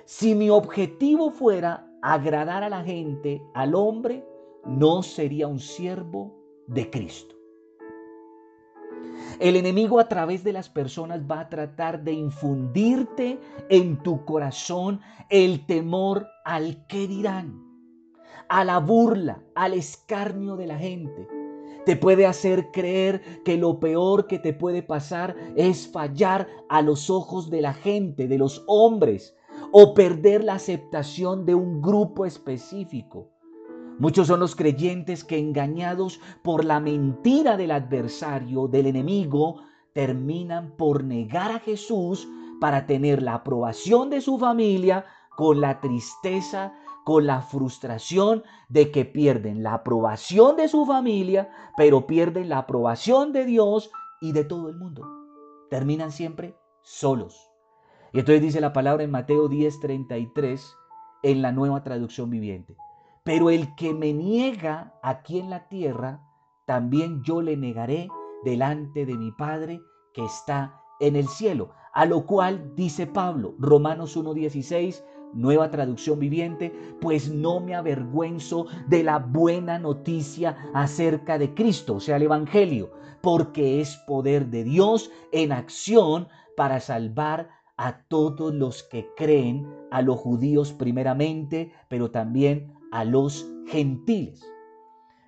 Si 0.06 0.36
mi 0.36 0.50
objetivo 0.50 1.32
fuera 1.32 1.88
agradar 2.02 2.64
a 2.64 2.70
la 2.70 2.84
gente, 2.84 3.42
al 3.54 3.76
hombre, 3.76 4.26
no 4.66 5.04
sería 5.04 5.48
un 5.48 5.60
siervo 5.60 6.36
de 6.68 6.90
Cristo. 6.90 7.36
El 9.40 9.56
enemigo 9.56 10.00
a 10.00 10.08
través 10.08 10.44
de 10.44 10.54
las 10.54 10.70
personas 10.70 11.22
va 11.30 11.42
a 11.42 11.50
tratar 11.50 12.04
de 12.04 12.14
infundirte 12.14 13.40
en 13.70 14.02
tu 14.04 14.26
corazón 14.26 15.00
el 15.30 15.66
temor 15.66 16.28
al 16.46 16.86
que 16.88 17.08
dirán 17.08 17.71
a 18.52 18.66
la 18.66 18.80
burla, 18.80 19.42
al 19.56 19.74
escarnio 19.74 20.58
de 20.58 20.68
la 20.68 20.78
gente. 20.78 21.26
Te 21.86 21.96
puede 21.96 22.28
hacer 22.28 22.70
creer 22.72 23.22
que 23.46 23.56
lo 23.56 23.80
peor 23.80 24.28
que 24.28 24.40
te 24.40 24.52
puede 24.52 24.84
pasar 24.84 25.38
es 25.56 25.90
fallar 25.90 26.50
a 26.68 26.82
los 26.82 27.10
ojos 27.10 27.50
de 27.50 27.62
la 27.62 27.74
gente, 27.74 28.28
de 28.28 28.38
los 28.38 28.62
hombres, 28.68 29.34
o 29.72 29.94
perder 29.94 30.44
la 30.44 30.56
aceptación 30.56 31.46
de 31.46 31.56
un 31.56 31.82
grupo 31.82 32.26
específico. 32.26 33.30
Muchos 34.00 34.28
son 34.28 34.42
los 34.42 34.54
creyentes 34.54 35.24
que 35.24 35.40
engañados 35.40 36.20
por 36.44 36.66
la 36.66 36.82
mentira 36.82 37.56
del 37.56 37.72
adversario, 37.72 38.68
del 38.68 38.88
enemigo, 38.88 39.62
terminan 39.94 40.76
por 40.76 41.06
negar 41.06 41.52
a 41.52 41.60
Jesús 41.60 42.28
para 42.60 42.86
tener 42.86 43.24
la 43.24 43.36
aprobación 43.36 44.10
de 44.10 44.20
su 44.20 44.38
familia 44.38 45.06
con 45.38 45.62
la 45.62 45.80
tristeza 45.80 46.74
con 47.04 47.26
la 47.26 47.42
frustración 47.42 48.44
de 48.70 48.92
que 48.92 49.06
pierden 49.06 49.64
la 49.64 49.76
aprobación 49.76 50.56
de 50.56 50.68
su 50.68 50.86
familia, 50.86 51.50
pero 51.78 52.08
pierden 52.08 52.50
la 52.50 52.60
aprobación 52.60 53.34
de 53.34 53.46
Dios 53.46 53.92
y 54.22 54.34
de 54.34 54.44
todo 54.44 54.70
el 54.70 54.78
mundo. 54.78 55.04
Terminan 55.70 56.12
siempre 56.12 56.56
solos. 56.82 57.50
Y 58.14 58.20
entonces 58.20 58.42
dice 58.42 58.62
la 58.62 58.74
palabra 58.74 59.04
en 59.04 59.12
Mateo 59.12 59.48
10:33 59.50 60.76
en 61.24 61.42
la 61.42 61.52
nueva 61.52 61.84
traducción 61.84 62.30
viviente. 62.30 62.76
Pero 63.24 63.50
el 63.50 63.76
que 63.76 63.94
me 63.94 64.14
niega 64.14 64.96
aquí 65.04 65.40
en 65.40 65.50
la 65.50 65.68
tierra, 65.68 66.22
también 66.66 67.24
yo 67.24 67.42
le 67.42 67.56
negaré 67.56 68.10
delante 68.44 69.06
de 69.06 69.16
mi 69.16 69.32
Padre 69.32 69.82
que 70.14 70.26
está 70.26 70.82
en 71.00 71.16
el 71.16 71.28
cielo. 71.28 71.72
A 71.94 72.06
lo 72.06 72.26
cual 72.26 72.74
dice 72.76 73.06
Pablo, 73.08 73.56
Romanos 73.60 74.16
1:16, 74.18 75.04
Nueva 75.34 75.72
traducción 75.72 76.20
viviente, 76.20 76.74
pues 77.00 77.32
no 77.32 77.60
me 77.60 77.76
avergüenzo 77.76 78.68
de 78.88 79.04
la 79.04 79.20
buena 79.20 79.80
noticia 79.80 80.58
acerca 80.74 81.38
de 81.38 81.54
Cristo, 81.54 81.96
o 81.96 82.00
sea, 82.00 82.18
el 82.18 82.24
Evangelio, 82.24 82.92
porque 83.22 83.82
es 83.82 83.98
poder 84.08 84.48
de 84.48 84.64
Dios 84.64 85.12
en 85.32 85.52
acción 85.52 86.28
para 86.58 86.80
salvar 86.80 87.50
a 87.78 88.04
todos 88.08 88.54
los 88.54 88.84
que 88.84 89.08
creen, 89.16 89.68
a 89.90 90.02
los 90.02 90.18
judíos 90.18 90.74
primeramente, 90.74 91.72
pero 91.88 92.12
también 92.12 92.74
a 92.92 93.06
los 93.06 93.48
gentiles. 93.68 94.46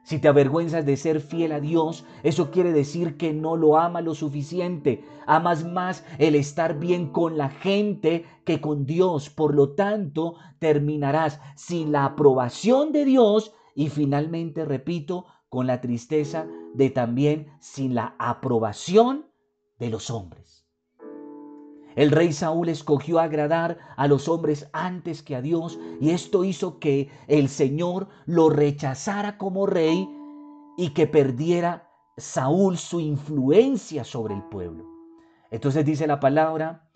Si 0.03 0.19
te 0.19 0.27
avergüenzas 0.27 0.85
de 0.85 0.97
ser 0.97 1.21
fiel 1.21 1.53
a 1.53 1.61
Dios, 1.61 2.05
eso 2.23 2.51
quiere 2.51 2.73
decir 2.73 3.15
que 3.15 3.33
no 3.33 3.55
lo 3.55 3.77
ama 3.77 4.01
lo 4.01 4.15
suficiente. 4.15 5.03
Amas 5.25 5.63
más 5.63 6.03
el 6.17 6.35
estar 6.35 6.77
bien 6.77 7.07
con 7.07 7.37
la 7.37 7.49
gente 7.49 8.25
que 8.43 8.59
con 8.59 8.85
Dios. 8.85 9.29
Por 9.29 9.55
lo 9.55 9.75
tanto, 9.75 10.35
terminarás 10.59 11.39
sin 11.55 11.93
la 11.93 12.03
aprobación 12.03 12.91
de 12.91 13.05
Dios 13.05 13.53
y 13.75 13.89
finalmente, 13.89 14.65
repito, 14.65 15.25
con 15.47 15.67
la 15.67 15.79
tristeza 15.79 16.47
de 16.73 16.89
también 16.89 17.47
sin 17.61 17.95
la 17.95 18.15
aprobación 18.19 19.27
de 19.79 19.89
los 19.89 20.09
hombres. 20.09 20.52
El 21.95 22.11
rey 22.11 22.33
Saúl 22.33 22.69
escogió 22.69 23.19
agradar 23.19 23.77
a 23.97 24.07
los 24.07 24.27
hombres 24.27 24.69
antes 24.73 25.21
que 25.21 25.35
a 25.35 25.41
Dios 25.41 25.79
y 26.01 26.09
esto 26.11 26.43
hizo 26.43 26.79
que 26.79 27.09
el 27.27 27.49
Señor 27.49 28.07
lo 28.25 28.49
rechazara 28.49 29.37
como 29.37 29.65
rey 29.65 30.09
y 30.77 30.89
que 30.89 31.07
perdiera 31.07 31.89
Saúl 32.17 32.77
su 32.77 32.99
influencia 32.99 34.03
sobre 34.03 34.35
el 34.35 34.43
pueblo. 34.43 34.85
Entonces 35.51 35.85
dice 35.85 36.07
la 36.07 36.19
palabra 36.19 36.89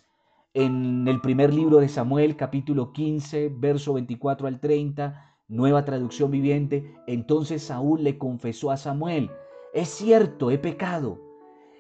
en 0.54 1.08
el 1.08 1.22
primer 1.22 1.54
libro 1.54 1.78
de 1.78 1.88
Samuel, 1.88 2.36
capítulo 2.36 2.92
15, 2.92 3.50
verso 3.56 3.94
24 3.94 4.48
al 4.48 4.60
30, 4.60 5.36
nueva 5.48 5.86
traducción 5.86 6.32
viviente, 6.32 6.96
entonces 7.06 7.62
Saúl 7.64 8.04
le 8.04 8.18
confesó 8.18 8.72
a 8.72 8.78
Samuel, 8.78 9.30
es 9.74 9.90
cierto, 9.90 10.50
he 10.50 10.58
pecado, 10.58 11.20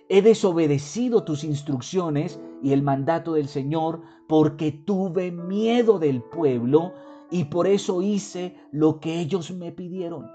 he 0.09 0.21
desobedecido 0.21 1.23
tus 1.23 1.43
instrucciones 1.43 2.39
y 2.61 2.73
el 2.73 2.81
mandato 2.81 3.33
del 3.33 3.47
Señor 3.47 4.01
porque 4.27 4.71
tuve 4.71 5.31
miedo 5.31 5.99
del 5.99 6.21
pueblo 6.21 6.93
y 7.29 7.45
por 7.45 7.67
eso 7.67 8.01
hice 8.01 8.55
lo 8.71 8.99
que 8.99 9.19
ellos 9.19 9.51
me 9.51 9.71
pidieron. 9.71 10.29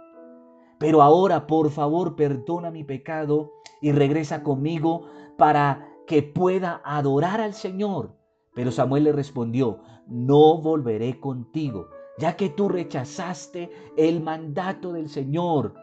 Pero 0.79 1.03
ahora, 1.03 1.47
por 1.47 1.71
favor, 1.71 2.17
perdona 2.17 2.71
mi 2.71 2.85
pecado 2.85 3.53
y 3.81 3.93
regresa 3.93 4.43
conmigo 4.43 5.07
para 5.39 5.89
que 6.07 6.23
pueda 6.23 6.83
adorar 6.85 7.41
al 7.41 7.55
Señor. 7.55 8.17
Pero 8.55 8.71
Samuel 8.71 9.05
le 9.05 9.13
respondió, 9.13 9.79
no 10.07 10.61
volveré 10.61 11.19
contigo 11.21 11.89
ya 12.19 12.37
que 12.37 12.51
tú 12.51 12.69
rechazaste 12.69 13.71
el 13.97 14.23
mandato 14.23 14.93
del 14.93 15.09
Señor. 15.09 15.75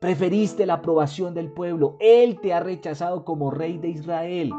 Preferiste 0.00 0.64
la 0.64 0.74
aprobación 0.74 1.34
del 1.34 1.52
pueblo. 1.52 1.98
Él 2.00 2.40
te 2.40 2.54
ha 2.54 2.60
rechazado 2.60 3.22
como 3.22 3.50
rey 3.50 3.76
de 3.76 3.90
Israel. 3.90 4.50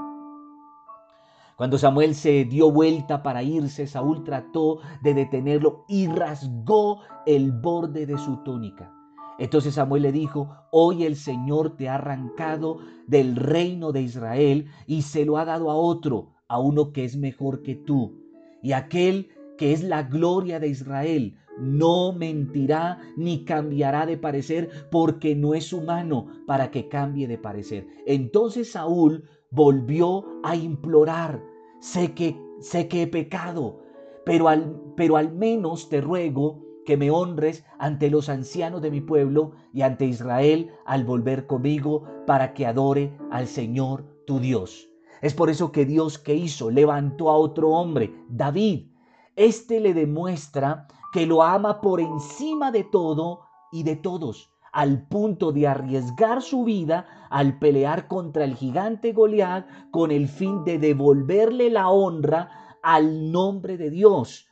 Cuando 1.58 1.80
Samuel 1.80 2.14
se 2.14 2.46
dio 2.46 2.72
vuelta 2.72 3.24
para 3.24 3.42
irse, 3.42 3.88
Saúl 3.88 4.24
trató 4.24 4.82
de 5.02 5.16
detenerlo 5.16 5.84
y 5.88 6.06
rasgó 6.08 7.00
el 7.26 7.52
borde 7.52 8.06
de 8.06 8.20
su 8.20 8.38
túnica. 8.44 8.94
Entonces 9.40 9.74
Samuel 9.74 10.04
le 10.04 10.12
dijo, 10.12 10.48
hoy 10.72 11.06
el 11.06 11.16
Señor 11.16 11.76
te 11.76 11.90
ha 11.90 11.96
arrancado 11.96 12.78
del 13.08 13.36
reino 13.36 13.92
de 13.92 14.04
Israel 14.04 14.68
y 14.86 15.02
se 15.02 15.26
lo 15.26 15.38
ha 15.38 15.46
dado 15.46 15.72
a 15.72 15.76
otro, 15.76 16.34
a 16.48 16.60
uno 16.60 16.92
que 16.92 17.04
es 17.04 17.18
mejor 17.18 17.64
que 17.64 17.74
tú. 17.74 18.16
Y 18.62 18.74
aquel 18.74 19.30
que 19.62 19.74
es 19.74 19.84
la 19.84 20.02
gloria 20.02 20.60
de 20.60 20.70
Israel, 20.70 21.38
no 21.60 22.14
mentirá 22.14 22.98
ni 23.16 23.46
cambiará 23.46 24.08
de 24.08 24.18
parecer 24.18 24.88
porque 24.90 25.36
no 25.36 25.54
es 25.54 25.72
humano 25.72 26.26
para 26.48 26.72
que 26.72 26.90
cambie 26.90 27.28
de 27.28 27.38
parecer. 27.38 27.86
Entonces 28.08 28.72
Saúl 28.72 29.24
volvió 29.52 30.26
a 30.42 30.56
implorar, 30.56 31.44
sé 31.80 32.14
que, 32.14 32.42
sé 32.60 32.88
que 32.88 33.04
he 33.04 33.08
pecado, 33.08 33.84
pero 34.26 34.48
al, 34.48 34.82
pero 34.98 35.16
al 35.16 35.32
menos 35.32 35.90
te 35.90 36.02
ruego 36.02 36.66
que 36.84 36.98
me 36.98 37.12
honres 37.12 37.64
ante 37.78 38.10
los 38.10 38.30
ancianos 38.30 38.82
de 38.82 38.90
mi 38.90 39.02
pueblo 39.02 39.52
y 39.76 39.84
ante 39.84 40.06
Israel 40.06 40.72
al 40.88 41.06
volver 41.06 41.46
conmigo 41.46 42.06
para 42.26 42.56
que 42.56 42.66
adore 42.66 43.16
al 43.30 43.46
Señor 43.46 44.06
tu 44.26 44.40
Dios. 44.40 44.90
Es 45.22 45.36
por 45.36 45.52
eso 45.52 45.72
que 45.72 45.86
Dios 45.86 46.18
que 46.18 46.34
hizo 46.34 46.72
levantó 46.72 47.30
a 47.30 47.38
otro 47.38 47.70
hombre, 47.70 48.12
David, 48.28 48.88
este 49.36 49.80
le 49.80 49.94
demuestra 49.94 50.88
que 51.12 51.26
lo 51.26 51.44
ama 51.44 51.82
por 51.82 52.00
encima 52.00 52.72
de 52.72 52.84
todo 52.84 53.42
y 53.72 53.84
de 53.84 53.96
todos, 53.96 54.52
al 54.72 55.08
punto 55.08 55.52
de 55.52 55.68
arriesgar 55.68 56.42
su 56.42 56.64
vida 56.64 57.28
al 57.30 57.60
pelear 57.60 58.08
contra 58.08 58.44
el 58.44 58.56
gigante 58.56 59.14
Goliat 59.14 59.66
con 59.92 60.12
el 60.12 60.28
fin 60.28 60.64
de 60.64 60.78
devolverle 60.80 61.70
la 61.70 61.90
honra 61.90 62.78
al 62.84 63.32
nombre 63.32 63.78
de 63.78 63.90
Dios. 63.90 64.48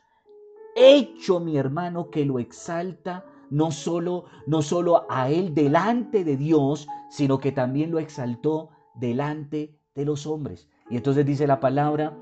Hecho 0.76 1.40
mi 1.40 1.56
hermano 1.56 2.10
que 2.10 2.24
lo 2.24 2.38
exalta 2.38 3.24
no 3.50 3.70
solo 3.70 4.24
no 4.46 4.62
solo 4.62 5.06
a 5.10 5.28
él 5.28 5.54
delante 5.54 6.24
de 6.24 6.36
Dios, 6.36 6.86
sino 7.10 7.38
que 7.38 7.52
también 7.52 7.90
lo 7.90 7.98
exaltó 7.98 8.70
delante 8.94 9.76
de 9.94 10.04
los 10.04 10.26
hombres. 10.26 10.68
Y 10.88 10.96
entonces 10.96 11.26
dice 11.26 11.46
la 11.46 11.60
palabra 11.60 12.16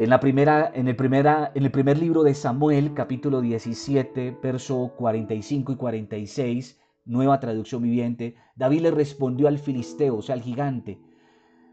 en, 0.00 0.08
la 0.08 0.18
primera, 0.18 0.72
en, 0.74 0.88
el 0.88 0.96
primera, 0.96 1.52
en 1.54 1.62
el 1.62 1.70
primer 1.70 1.98
libro 1.98 2.22
de 2.22 2.32
Samuel, 2.32 2.94
capítulo 2.94 3.42
17, 3.42 4.38
verso 4.42 4.94
45 4.96 5.72
y 5.72 5.76
46, 5.76 6.80
nueva 7.04 7.38
traducción 7.38 7.82
viviente, 7.82 8.34
David 8.56 8.80
le 8.80 8.90
respondió 8.92 9.46
al 9.46 9.58
filisteo, 9.58 10.16
o 10.16 10.22
sea, 10.22 10.36
al 10.36 10.40
gigante, 10.40 10.98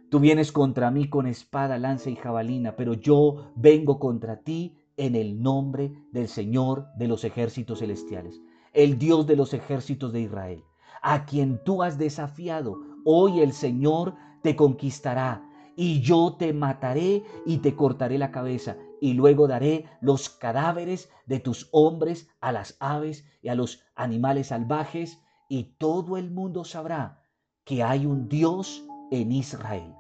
tú 0.10 0.20
vienes 0.20 0.52
contra 0.52 0.92
mí 0.92 1.08
con 1.08 1.26
espada, 1.26 1.78
lanza 1.78 2.10
y 2.10 2.18
jabalina, 2.18 2.76
pero 2.76 2.96
yo 2.96 3.54
vengo 3.56 3.98
contra 3.98 4.42
ti 4.42 4.78
en 4.98 5.16
el 5.16 5.42
nombre 5.42 5.94
del 6.12 6.28
Señor 6.28 6.88
de 6.98 7.08
los 7.08 7.24
ejércitos 7.24 7.80
celestiales, 7.80 8.42
el 8.74 8.98
Dios 9.00 9.26
de 9.26 9.38
los 9.38 9.54
ejércitos 9.54 10.12
de 10.12 10.20
Israel, 10.20 10.66
a 11.02 11.24
quien 11.24 11.64
tú 11.64 11.82
has 11.82 11.98
desafiado. 11.98 12.78
Hoy 13.06 13.40
el 13.40 13.54
Señor 13.54 14.16
te 14.42 14.58
conquistará 14.58 15.47
y 15.78 16.02
yo 16.02 16.36
te 16.38 16.52
mataré 16.54 17.24
y 17.46 17.60
te 17.60 17.76
cortaré 17.76 18.18
la 18.18 18.32
cabeza, 18.32 18.76
y 19.00 19.14
luego 19.14 19.48
daré 19.48 19.86
los 20.02 20.28
cadáveres 20.28 21.10
de 21.28 21.40
tus 21.40 21.70
hombres 21.72 22.28
a 22.42 22.52
las 22.52 22.76
aves 22.80 23.26
y 23.44 23.50
a 23.50 23.56
los 23.56 23.84
animales 23.96 24.48
salvajes, 24.48 25.24
y 25.48 25.76
todo 25.78 26.18
el 26.18 26.32
mundo 26.32 26.66
sabrá 26.66 27.24
que 27.64 27.84
hay 27.84 28.08
un 28.08 28.28
Dios 28.28 28.84
en 29.12 29.32
Israel. 29.32 29.94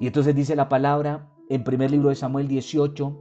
Y 0.00 0.06
entonces 0.06 0.34
dice 0.34 0.56
la 0.56 0.68
palabra 0.70 1.30
en 1.50 1.62
primer 1.62 1.90
libro 1.90 2.08
de 2.08 2.16
Samuel 2.16 2.48
18, 2.48 3.16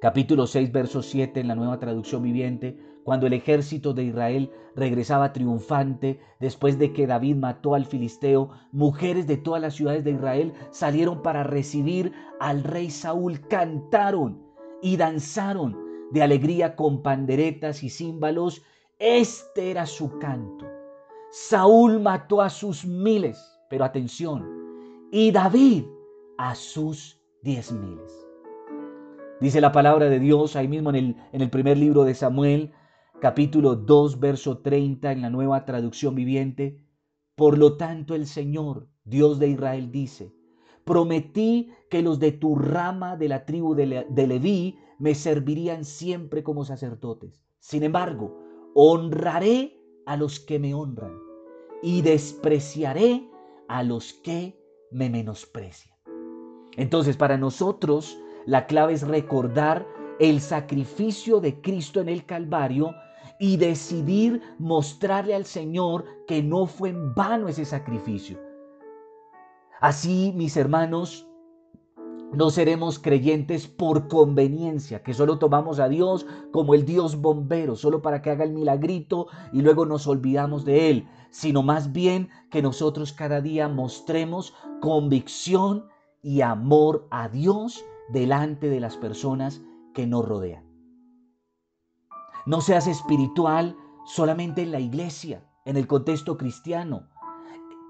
capítulo 0.00 0.46
6, 0.46 0.70
verso 0.70 1.02
7 1.02 1.40
en 1.40 1.48
la 1.48 1.56
nueva 1.56 1.80
traducción 1.80 2.22
viviente, 2.22 2.78
cuando 3.06 3.28
el 3.28 3.34
ejército 3.34 3.94
de 3.94 4.02
Israel 4.02 4.50
regresaba 4.74 5.32
triunfante 5.32 6.18
después 6.40 6.76
de 6.76 6.92
que 6.92 7.06
David 7.06 7.36
mató 7.36 7.76
al 7.76 7.86
filisteo, 7.86 8.50
mujeres 8.72 9.28
de 9.28 9.36
todas 9.36 9.62
las 9.62 9.74
ciudades 9.74 10.02
de 10.02 10.10
Israel 10.10 10.52
salieron 10.70 11.22
para 11.22 11.44
recibir 11.44 12.12
al 12.40 12.64
rey 12.64 12.90
Saúl, 12.90 13.46
cantaron 13.46 14.42
y 14.82 14.96
danzaron 14.96 15.78
de 16.10 16.20
alegría 16.20 16.74
con 16.74 17.00
panderetas 17.00 17.84
y 17.84 17.90
címbalos. 17.90 18.64
Este 18.98 19.70
era 19.70 19.86
su 19.86 20.18
canto. 20.18 20.66
Saúl 21.30 22.00
mató 22.00 22.42
a 22.42 22.50
sus 22.50 22.84
miles, 22.84 23.40
pero 23.70 23.84
atención, 23.84 24.44
y 25.12 25.30
David 25.30 25.84
a 26.38 26.56
sus 26.56 27.22
diez 27.40 27.70
miles. 27.70 28.26
Dice 29.40 29.60
la 29.60 29.70
palabra 29.70 30.06
de 30.06 30.18
Dios 30.18 30.56
ahí 30.56 30.66
mismo 30.66 30.90
en 30.90 30.96
el, 30.96 31.16
en 31.30 31.40
el 31.40 31.50
primer 31.50 31.76
libro 31.76 32.02
de 32.02 32.12
Samuel, 32.12 32.72
capítulo 33.20 33.76
2, 33.76 34.20
verso 34.20 34.58
30 34.58 35.12
en 35.12 35.22
la 35.22 35.30
nueva 35.30 35.64
traducción 35.64 36.14
viviente. 36.14 36.82
Por 37.34 37.58
lo 37.58 37.76
tanto 37.76 38.14
el 38.14 38.26
Señor, 38.26 38.88
Dios 39.04 39.38
de 39.38 39.48
Israel, 39.48 39.90
dice, 39.90 40.34
prometí 40.84 41.70
que 41.90 42.02
los 42.02 42.18
de 42.18 42.32
tu 42.32 42.56
rama 42.56 43.16
de 43.16 43.28
la 43.28 43.44
tribu 43.44 43.74
de, 43.74 44.06
de 44.08 44.26
Leví 44.26 44.78
me 44.98 45.14
servirían 45.14 45.84
siempre 45.84 46.42
como 46.42 46.64
sacerdotes. 46.64 47.42
Sin 47.58 47.82
embargo, 47.82 48.38
honraré 48.74 49.80
a 50.06 50.16
los 50.16 50.40
que 50.40 50.58
me 50.58 50.74
honran 50.74 51.18
y 51.82 52.02
despreciaré 52.02 53.28
a 53.68 53.82
los 53.82 54.12
que 54.12 54.58
me 54.90 55.10
menosprecian. 55.10 55.96
Entonces, 56.76 57.16
para 57.16 57.36
nosotros, 57.36 58.18
la 58.44 58.66
clave 58.66 58.92
es 58.92 59.06
recordar 59.06 59.86
el 60.18 60.40
sacrificio 60.40 61.40
de 61.40 61.60
Cristo 61.60 62.00
en 62.00 62.08
el 62.08 62.24
Calvario 62.24 62.94
y 63.38 63.56
decidir 63.56 64.42
mostrarle 64.58 65.34
al 65.34 65.44
Señor 65.44 66.04
que 66.26 66.42
no 66.42 66.66
fue 66.66 66.90
en 66.90 67.14
vano 67.14 67.48
ese 67.48 67.64
sacrificio. 67.64 68.38
Así, 69.80 70.32
mis 70.34 70.56
hermanos, 70.56 71.26
no 72.32 72.50
seremos 72.50 72.98
creyentes 72.98 73.68
por 73.68 74.08
conveniencia, 74.08 75.02
que 75.02 75.14
solo 75.14 75.38
tomamos 75.38 75.78
a 75.78 75.88
Dios 75.88 76.26
como 76.50 76.74
el 76.74 76.84
Dios 76.84 77.20
bombero, 77.20 77.76
solo 77.76 78.02
para 78.02 78.20
que 78.20 78.30
haga 78.30 78.44
el 78.44 78.52
milagrito 78.52 79.28
y 79.52 79.62
luego 79.62 79.86
nos 79.86 80.06
olvidamos 80.06 80.64
de 80.64 80.90
Él, 80.90 81.08
sino 81.30 81.62
más 81.62 81.92
bien 81.92 82.28
que 82.50 82.62
nosotros 82.62 83.12
cada 83.12 83.40
día 83.40 83.68
mostremos 83.68 84.54
convicción 84.80 85.86
y 86.20 86.40
amor 86.40 87.06
a 87.10 87.28
Dios 87.28 87.84
delante 88.08 88.68
de 88.68 88.80
las 88.80 88.96
personas 88.96 89.62
que 89.94 90.06
nos 90.06 90.26
rodean. 90.26 90.65
No 92.46 92.60
seas 92.60 92.86
espiritual 92.86 93.76
solamente 94.04 94.62
en 94.62 94.70
la 94.70 94.78
iglesia, 94.78 95.44
en 95.64 95.76
el 95.76 95.88
contexto 95.88 96.36
cristiano, 96.36 97.08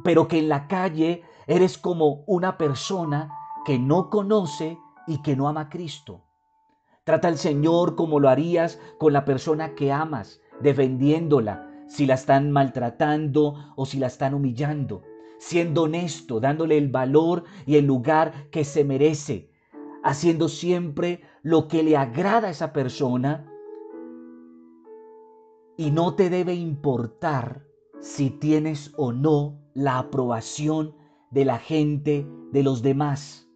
pero 0.02 0.28
que 0.28 0.38
en 0.38 0.48
la 0.48 0.66
calle 0.66 1.22
eres 1.46 1.76
como 1.76 2.24
una 2.26 2.56
persona 2.56 3.30
que 3.66 3.78
no 3.78 4.08
conoce 4.08 4.78
y 5.06 5.20
que 5.22 5.36
no 5.36 5.46
ama 5.48 5.62
a 5.62 5.68
Cristo. 5.68 6.24
Trata 7.04 7.28
al 7.28 7.36
Señor 7.36 7.96
como 7.96 8.18
lo 8.18 8.28
harías 8.28 8.80
con 8.98 9.12
la 9.12 9.24
persona 9.24 9.74
que 9.74 9.92
amas, 9.92 10.40
defendiéndola 10.60 11.70
si 11.86 12.06
la 12.06 12.14
están 12.14 12.50
maltratando 12.50 13.72
o 13.76 13.86
si 13.86 13.98
la 13.98 14.06
están 14.06 14.34
humillando, 14.34 15.02
siendo 15.38 15.82
honesto, 15.82 16.40
dándole 16.40 16.78
el 16.78 16.88
valor 16.88 17.44
y 17.66 17.76
el 17.76 17.84
lugar 17.84 18.50
que 18.50 18.64
se 18.64 18.84
merece, 18.84 19.50
haciendo 20.02 20.48
siempre 20.48 21.20
lo 21.42 21.68
que 21.68 21.82
le 21.82 21.96
agrada 21.96 22.48
a 22.48 22.52
esa 22.52 22.72
persona. 22.72 23.52
Y 25.76 25.90
no 25.90 26.14
te 26.14 26.30
debe 26.30 26.54
importar 26.54 27.62
si 28.00 28.30
tienes 28.30 28.92
o 28.96 29.12
no 29.12 29.58
la 29.74 29.98
aprobación 29.98 30.94
de 31.30 31.44
la 31.44 31.58
gente, 31.58 32.26
de 32.52 32.62
los 32.62 32.82
demás. 32.82 33.48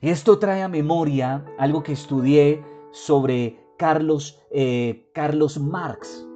Esto 0.00 0.38
trae 0.38 0.62
a 0.62 0.68
memoria 0.68 1.44
algo 1.58 1.82
que 1.82 1.92
estudié 1.92 2.64
sobre 2.92 3.58
Carlos, 3.78 4.40
eh, 4.50 5.10
Carlos 5.14 5.58
Marx. 5.58 6.26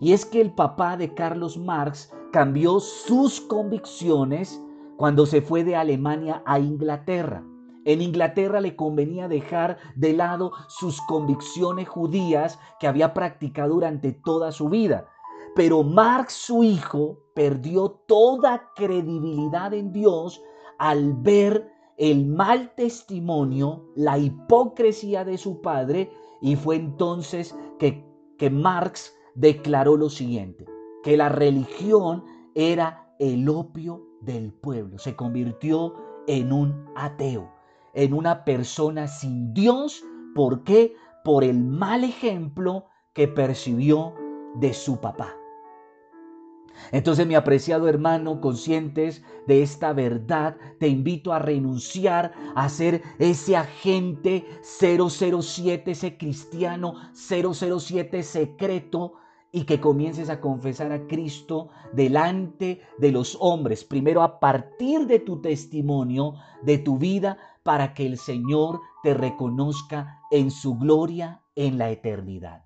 Y 0.00 0.12
es 0.12 0.24
que 0.24 0.40
el 0.40 0.52
papá 0.52 0.96
de 0.96 1.14
Carlos 1.14 1.56
Marx 1.56 2.12
cambió 2.32 2.80
sus 2.80 3.40
convicciones 3.40 4.62
cuando 4.96 5.26
se 5.26 5.40
fue 5.42 5.64
de 5.64 5.76
Alemania 5.76 6.42
a 6.44 6.60
Inglaterra. 6.60 7.42
En 7.88 8.02
Inglaterra 8.02 8.60
le 8.60 8.76
convenía 8.76 9.28
dejar 9.28 9.78
de 9.96 10.12
lado 10.12 10.52
sus 10.66 11.00
convicciones 11.00 11.88
judías 11.88 12.58
que 12.78 12.86
había 12.86 13.14
practicado 13.14 13.72
durante 13.72 14.12
toda 14.12 14.52
su 14.52 14.68
vida. 14.68 15.08
Pero 15.56 15.82
Marx, 15.82 16.34
su 16.34 16.64
hijo, 16.64 17.18
perdió 17.34 17.88
toda 18.06 18.72
credibilidad 18.76 19.72
en 19.72 19.90
Dios 19.90 20.42
al 20.78 21.14
ver 21.14 21.72
el 21.96 22.26
mal 22.26 22.74
testimonio, 22.76 23.86
la 23.96 24.18
hipocresía 24.18 25.24
de 25.24 25.38
su 25.38 25.62
padre, 25.62 26.12
y 26.42 26.56
fue 26.56 26.76
entonces 26.76 27.56
que, 27.78 28.04
que 28.36 28.50
Marx 28.50 29.14
declaró 29.34 29.96
lo 29.96 30.10
siguiente, 30.10 30.66
que 31.02 31.16
la 31.16 31.30
religión 31.30 32.22
era 32.54 33.14
el 33.18 33.48
opio 33.48 34.02
del 34.20 34.52
pueblo, 34.52 34.98
se 34.98 35.16
convirtió 35.16 35.94
en 36.26 36.52
un 36.52 36.84
ateo, 36.94 37.48
en 37.98 38.14
una 38.14 38.44
persona 38.44 39.08
sin 39.08 39.52
Dios, 39.52 40.04
¿por 40.32 40.62
qué? 40.62 40.94
Por 41.24 41.42
el 41.42 41.64
mal 41.64 42.04
ejemplo 42.04 42.86
que 43.12 43.26
percibió 43.26 44.14
de 44.54 44.72
su 44.72 45.00
papá. 45.00 45.34
Entonces, 46.92 47.26
mi 47.26 47.34
apreciado 47.34 47.88
hermano, 47.88 48.40
conscientes 48.40 49.24
de 49.48 49.64
esta 49.64 49.92
verdad, 49.92 50.56
te 50.78 50.86
invito 50.86 51.32
a 51.32 51.40
renunciar 51.40 52.32
a 52.54 52.68
ser 52.68 53.02
ese 53.18 53.56
agente 53.56 54.46
007, 54.62 55.90
ese 55.90 56.16
cristiano 56.16 56.94
007 57.14 58.22
secreto 58.22 59.14
y 59.50 59.64
que 59.64 59.80
comiences 59.80 60.30
a 60.30 60.40
confesar 60.40 60.92
a 60.92 61.06
Cristo 61.06 61.70
delante 61.92 62.82
de 62.98 63.10
los 63.10 63.36
hombres, 63.40 63.82
primero 63.82 64.22
a 64.22 64.38
partir 64.38 65.06
de 65.06 65.18
tu 65.18 65.40
testimonio, 65.40 66.34
de 66.62 66.78
tu 66.78 66.98
vida, 66.98 67.38
para 67.68 67.92
que 67.92 68.06
el 68.06 68.16
Señor 68.16 68.80
te 69.02 69.12
reconozca 69.12 70.22
en 70.30 70.50
su 70.50 70.78
gloria 70.78 71.42
en 71.54 71.76
la 71.76 71.90
eternidad. 71.90 72.64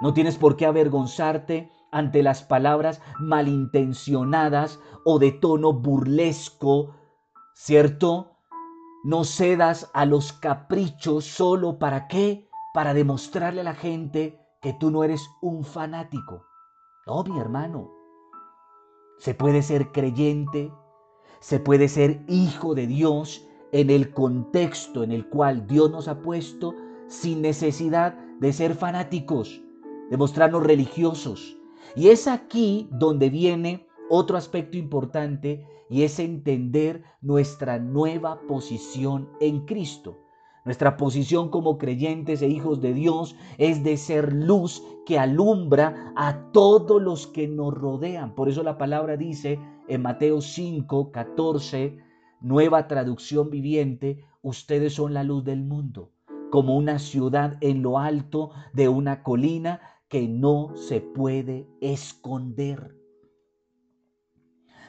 No 0.00 0.12
tienes 0.12 0.38
por 0.38 0.56
qué 0.56 0.66
avergonzarte 0.66 1.70
ante 1.92 2.24
las 2.24 2.42
palabras 2.42 3.00
malintencionadas 3.20 4.80
o 5.04 5.20
de 5.20 5.30
tono 5.30 5.72
burlesco, 5.72 6.96
¿cierto? 7.54 8.38
No 9.04 9.22
cedas 9.22 9.88
a 9.94 10.04
los 10.04 10.32
caprichos 10.32 11.24
solo 11.24 11.78
para 11.78 12.08
qué? 12.08 12.48
Para 12.74 12.94
demostrarle 12.94 13.60
a 13.60 13.64
la 13.64 13.74
gente 13.74 14.36
que 14.60 14.72
tú 14.72 14.90
no 14.90 15.04
eres 15.04 15.30
un 15.40 15.62
fanático. 15.62 16.42
No, 17.06 17.22
mi 17.22 17.38
hermano. 17.38 17.92
Se 19.18 19.32
puede 19.32 19.62
ser 19.62 19.92
creyente, 19.92 20.72
se 21.38 21.60
puede 21.60 21.86
ser 21.86 22.24
hijo 22.26 22.74
de 22.74 22.88
Dios 22.88 23.46
en 23.72 23.90
el 23.90 24.12
contexto 24.12 25.02
en 25.02 25.12
el 25.12 25.28
cual 25.28 25.66
Dios 25.66 25.90
nos 25.90 26.06
ha 26.08 26.20
puesto 26.20 26.74
sin 27.08 27.42
necesidad 27.42 28.14
de 28.38 28.52
ser 28.52 28.74
fanáticos, 28.74 29.62
de 30.10 30.16
mostrarnos 30.16 30.62
religiosos, 30.62 31.56
y 31.96 32.08
es 32.08 32.28
aquí 32.28 32.88
donde 32.92 33.30
viene 33.30 33.86
otro 34.08 34.36
aspecto 34.36 34.76
importante 34.76 35.66
y 35.88 36.02
es 36.02 36.18
entender 36.18 37.02
nuestra 37.20 37.78
nueva 37.78 38.40
posición 38.46 39.28
en 39.40 39.66
Cristo. 39.66 40.18
Nuestra 40.64 40.96
posición 40.96 41.50
como 41.50 41.76
creyentes 41.76 42.40
e 42.40 42.48
hijos 42.48 42.80
de 42.80 42.94
Dios 42.94 43.34
es 43.58 43.82
de 43.82 43.96
ser 43.96 44.32
luz 44.32 44.82
que 45.04 45.18
alumbra 45.18 46.12
a 46.14 46.52
todos 46.52 47.02
los 47.02 47.26
que 47.26 47.48
nos 47.48 47.74
rodean. 47.74 48.34
Por 48.34 48.48
eso 48.48 48.62
la 48.62 48.78
palabra 48.78 49.16
dice 49.16 49.58
en 49.88 50.02
Mateo 50.02 50.40
5, 50.40 51.10
14, 51.10 51.98
nueva 52.42 52.88
traducción 52.88 53.50
viviente, 53.50 54.24
ustedes 54.42 54.94
son 54.94 55.14
la 55.14 55.22
luz 55.22 55.44
del 55.44 55.62
mundo, 55.62 56.12
como 56.50 56.76
una 56.76 56.98
ciudad 56.98 57.56
en 57.60 57.82
lo 57.82 57.98
alto 57.98 58.50
de 58.72 58.88
una 58.88 59.22
colina 59.22 59.80
que 60.08 60.28
no 60.28 60.76
se 60.76 61.00
puede 61.00 61.66
esconder. 61.80 62.96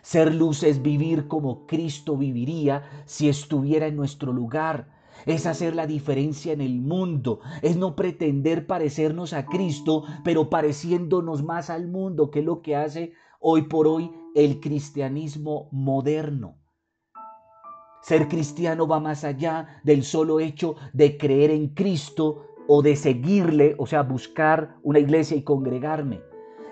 Ser 0.01 0.35
luz 0.35 0.63
es 0.63 0.81
vivir 0.81 1.29
como 1.29 1.65
Cristo 1.65 2.17
viviría 2.17 2.83
si 3.05 3.29
estuviera 3.29 3.87
en 3.87 3.95
nuestro 3.95 4.33
lugar. 4.33 4.91
Es 5.25 5.45
hacer 5.45 5.75
la 5.75 5.87
diferencia 5.87 6.51
en 6.51 6.59
el 6.59 6.81
mundo. 6.81 7.39
Es 7.61 7.77
no 7.77 7.95
pretender 7.95 8.67
parecernos 8.67 9.31
a 9.31 9.45
Cristo, 9.45 10.03
pero 10.25 10.49
pareciéndonos 10.49 11.41
más 11.43 11.69
al 11.69 11.87
mundo, 11.87 12.31
que 12.31 12.39
es 12.39 12.45
lo 12.45 12.61
que 12.61 12.75
hace 12.75 13.13
hoy 13.39 13.61
por 13.61 13.87
hoy 13.87 14.11
el 14.35 14.59
cristianismo 14.59 15.69
moderno. 15.71 16.62
Ser 18.03 18.27
cristiano 18.27 18.85
va 18.85 18.99
más 18.99 19.23
allá 19.23 19.79
del 19.85 20.03
solo 20.03 20.41
hecho 20.41 20.75
de 20.91 21.17
creer 21.17 21.51
en 21.51 21.69
Cristo 21.69 22.47
o 22.67 22.81
de 22.81 22.97
seguirle, 22.97 23.75
o 23.77 23.87
sea, 23.87 24.03
buscar 24.03 24.75
una 24.83 24.99
iglesia 24.99 25.37
y 25.37 25.43
congregarme. 25.43 26.21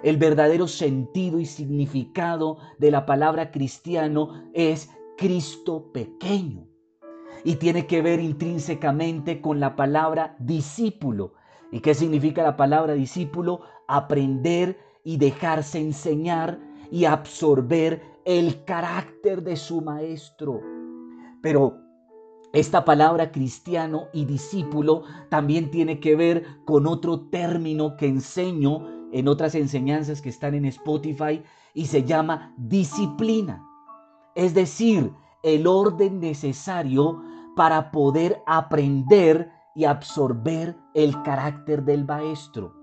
El 0.03 0.17
verdadero 0.17 0.67
sentido 0.67 1.39
y 1.39 1.45
significado 1.45 2.57
de 2.79 2.91
la 2.91 3.05
palabra 3.05 3.49
cristiano 3.49 4.43
es 4.53 4.89
Cristo 5.17 5.89
pequeño 5.93 6.67
y 7.45 7.55
tiene 7.55 7.87
que 7.87 8.01
ver 8.01 8.19
intrínsecamente 8.19 9.39
con 9.39 9.61
la 9.61 9.77
palabra 9.77 10.35
discípulo. 10.37 11.35
¿Y 11.71 11.79
qué 11.79 11.93
significa 11.93 12.43
la 12.43 12.57
palabra 12.57 12.93
discípulo? 12.93 13.61
Aprender 13.87 14.77
y 15.05 15.15
dejarse 15.15 15.79
enseñar 15.79 16.59
y 16.91 17.05
absorber 17.05 18.01
el 18.25 18.65
carácter 18.65 19.43
de 19.43 19.55
su 19.55 19.79
maestro. 19.79 20.80
Pero 21.41 21.77
esta 22.53 22.83
palabra 22.83 23.31
cristiano 23.31 24.07
y 24.13 24.25
discípulo 24.25 25.03
también 25.29 25.71
tiene 25.71 25.99
que 25.99 26.15
ver 26.15 26.45
con 26.65 26.85
otro 26.85 27.29
término 27.29 27.95
que 27.95 28.07
enseño 28.07 28.87
en 29.13 29.27
otras 29.27 29.55
enseñanzas 29.55 30.21
que 30.21 30.29
están 30.29 30.53
en 30.55 30.65
Spotify 30.65 31.43
y 31.73 31.85
se 31.85 32.03
llama 32.03 32.53
disciplina. 32.57 33.65
Es 34.35 34.53
decir, 34.53 35.13
el 35.43 35.67
orden 35.67 36.19
necesario 36.19 37.21
para 37.55 37.91
poder 37.91 38.41
aprender 38.45 39.49
y 39.75 39.85
absorber 39.85 40.77
el 40.93 41.21
carácter 41.23 41.83
del 41.83 42.05
maestro. 42.05 42.73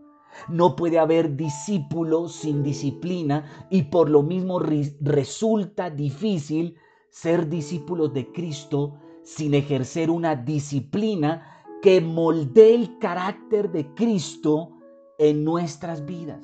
No 0.49 0.77
puede 0.77 0.99
haber 0.99 1.37
discípulo 1.37 2.29
sin 2.29 2.63
disciplina 2.63 3.45
y 3.71 3.83
por 3.85 4.09
lo 4.09 4.23
mismo 4.23 4.61
resulta 4.61 5.91
difícil 5.91 6.77
ser 7.11 7.49
discípulos 7.49 8.13
de 8.13 8.31
Cristo 8.33 8.99
sin 9.23 9.55
ejercer 9.55 10.11
una 10.11 10.37
disciplina 10.37 11.65
que 11.83 12.01
moldee 12.01 12.75
el 12.75 12.99
carácter 12.99 13.71
de 13.71 13.95
Cristo 13.95 14.71
en 15.19 15.45
nuestras 15.45 16.05
vidas. 16.05 16.43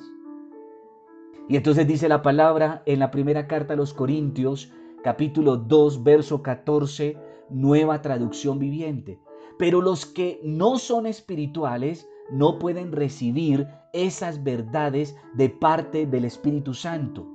Y 1.49 1.57
entonces 1.57 1.87
dice 1.87 2.09
la 2.09 2.23
palabra 2.23 2.83
en 2.87 2.99
la 2.99 3.11
primera 3.11 3.47
carta 3.47 3.75
a 3.75 3.77
los 3.77 3.93
Corintios, 3.93 4.73
capítulo 5.03 5.57
2, 5.57 6.03
verso 6.03 6.43
14, 6.43 7.19
nueva 7.51 8.01
traducción 8.01 8.59
viviente. 8.59 9.21
Pero 9.59 9.81
los 9.81 10.07
que 10.07 10.41
no 10.43 10.79
son 10.79 11.07
espirituales 11.07 12.09
no 12.31 12.59
pueden 12.59 12.93
recibir 12.93 13.69
esas 13.93 14.43
verdades 14.43 15.17
de 15.35 15.51
parte 15.51 16.07
del 16.07 16.25
Espíritu 16.25 16.75
Santo. 16.75 17.34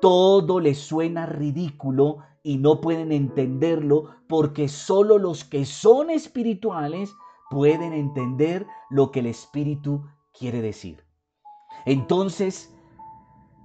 Todo 0.00 0.60
les 0.60 0.78
suena 0.78 1.26
ridículo 1.26 2.18
y 2.42 2.58
no 2.58 2.80
pueden 2.80 3.12
entenderlo 3.12 4.10
porque 4.28 4.68
solo 4.68 5.18
los 5.18 5.44
que 5.44 5.64
son 5.64 6.10
espirituales 6.10 7.12
pueden 7.50 7.92
entender 7.92 8.66
lo 8.90 9.10
que 9.10 9.20
el 9.20 9.26
Espíritu 9.26 10.04
quiere 10.32 10.62
decir. 10.62 11.04
Entonces, 11.84 12.74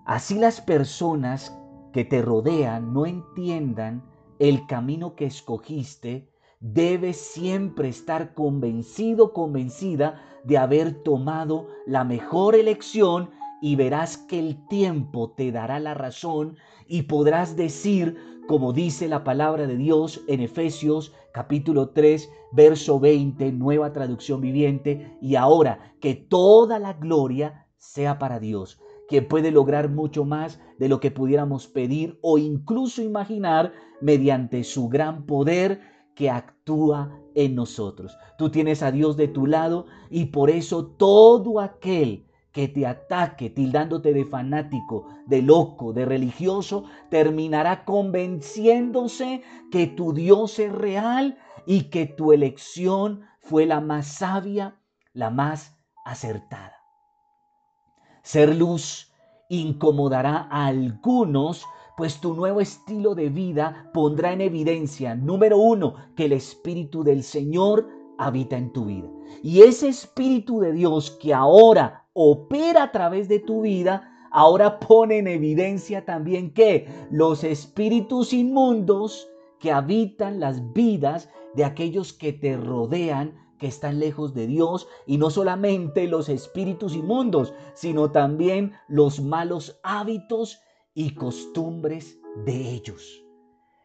así 0.06 0.40
las 0.40 0.62
personas 0.62 1.58
que 1.92 2.06
te 2.06 2.22
rodean 2.22 2.94
no 2.94 3.06
entiendan 3.06 4.04
el 4.40 4.66
camino 4.68 5.16
que 5.16 5.26
escogiste, 5.26 6.30
debes 6.60 7.18
siempre 7.18 7.90
estar 7.90 8.34
convencido, 8.34 9.34
convencida 9.34 10.22
de 10.44 10.58
haber 10.58 11.04
tomado 11.04 11.68
la 11.86 12.04
mejor 12.04 12.56
elección 12.56 13.30
y 13.64 13.78
verás 13.78 14.18
que 14.18 14.40
el 14.40 14.68
tiempo 14.68 15.32
te 15.32 15.54
dará 15.54 15.80
la 15.80 15.94
razón 15.94 16.58
y 16.86 17.04
podrás 17.04 17.56
decir, 17.56 18.18
como 18.46 18.74
dice 18.74 19.08
la 19.08 19.24
palabra 19.24 19.68
de 19.68 19.78
Dios 19.78 20.20
en 20.28 20.42
Efesios 20.42 21.14
capítulo 21.34 21.92
3, 21.92 22.30
verso 22.52 23.00
20, 23.00 23.54
nueva 23.54 23.94
traducción 23.94 24.42
viviente, 24.42 25.18
y 25.22 25.36
ahora 25.36 25.96
que 26.02 26.14
toda 26.14 26.78
la 26.78 26.92
gloria 26.92 27.66
sea 27.78 28.20
para 28.20 28.42
Dios, 28.42 28.82
que 29.08 29.22
puede 29.22 29.50
lograr 29.50 29.90
mucho 29.90 30.26
más 30.26 30.60
de 30.78 30.90
lo 30.90 31.00
que 31.00 31.12
pudiéramos 31.12 31.66
pedir 31.66 32.20
o 32.22 32.38
incluso 32.38 33.02
imaginar 33.02 33.72
mediante 34.02 34.66
su 34.66 34.90
gran 34.90 35.26
poder 35.26 35.80
que 36.16 36.30
actúa 36.30 37.18
en 37.34 37.56
nosotros. 37.56 38.18
Tú 38.38 38.50
tienes 38.50 38.84
a 38.84 38.92
Dios 38.92 39.16
de 39.16 39.30
tu 39.30 39.48
lado 39.48 39.86
y 40.10 40.26
por 40.26 40.50
eso 40.50 40.86
todo 40.86 41.62
aquel 41.62 42.28
que 42.54 42.68
te 42.68 42.86
ataque 42.86 43.50
tildándote 43.50 44.14
de 44.14 44.26
fanático, 44.26 45.08
de 45.26 45.42
loco, 45.42 45.92
de 45.92 46.06
religioso, 46.06 46.86
terminará 47.10 47.84
convenciéndose 47.84 49.42
que 49.72 49.88
tu 49.88 50.14
Dios 50.14 50.60
es 50.60 50.72
real 50.72 51.38
y 51.66 51.86
que 51.86 52.06
tu 52.06 52.32
elección 52.32 53.22
fue 53.40 53.66
la 53.66 53.82
más 53.82 54.08
sabia, 54.08 54.76
la 55.14 55.32
más 55.32 55.76
acertada. 56.06 56.78
Ser 58.22 58.56
luz 58.56 59.12
incomodará 59.50 60.48
a 60.52 60.68
algunos, 60.68 61.66
pues 61.98 62.22
tu 62.22 62.36
nuevo 62.36 62.62
estilo 62.62 63.16
de 63.16 63.30
vida 63.30 63.90
pondrá 63.94 64.32
en 64.32 64.42
evidencia, 64.42 65.16
número 65.16 65.58
uno, 65.58 65.96
que 66.16 66.26
el 66.26 66.34
Espíritu 66.34 67.04
del 67.04 67.24
Señor 67.24 67.88
habita 68.20 68.58
en 68.58 68.72
tu 68.72 68.86
vida. 68.86 69.10
Y 69.42 69.62
ese 69.62 69.90
Espíritu 69.90 70.60
de 70.60 70.72
Dios 70.72 71.12
que 71.12 71.34
ahora 71.34 72.03
opera 72.14 72.84
a 72.84 72.92
través 72.92 73.28
de 73.28 73.40
tu 73.40 73.62
vida, 73.62 74.12
ahora 74.32 74.80
pone 74.80 75.20
en 75.20 75.28
evidencia 75.28 76.06
también 76.06 76.54
que 76.54 76.88
los 77.12 77.44
espíritus 77.44 78.34
inmundos 78.34 79.28
que 79.60 79.72
habitan 79.72 80.40
las 80.40 80.74
vidas 80.74 81.30
de 81.56 81.64
aquellos 81.64 82.14
que 82.14 82.34
te 82.34 82.58
rodean, 82.58 83.36
que 83.58 83.68
están 83.68 84.00
lejos 84.00 84.34
de 84.34 84.48
Dios, 84.48 84.88
y 85.06 85.18
no 85.18 85.30
solamente 85.30 86.08
los 86.08 86.28
espíritus 86.30 86.96
inmundos, 86.96 87.54
sino 87.74 88.12
también 88.12 88.74
los 88.88 89.22
malos 89.22 89.80
hábitos 89.84 90.60
y 90.94 91.16
costumbres 91.16 92.20
de 92.46 92.72
ellos. 92.72 93.24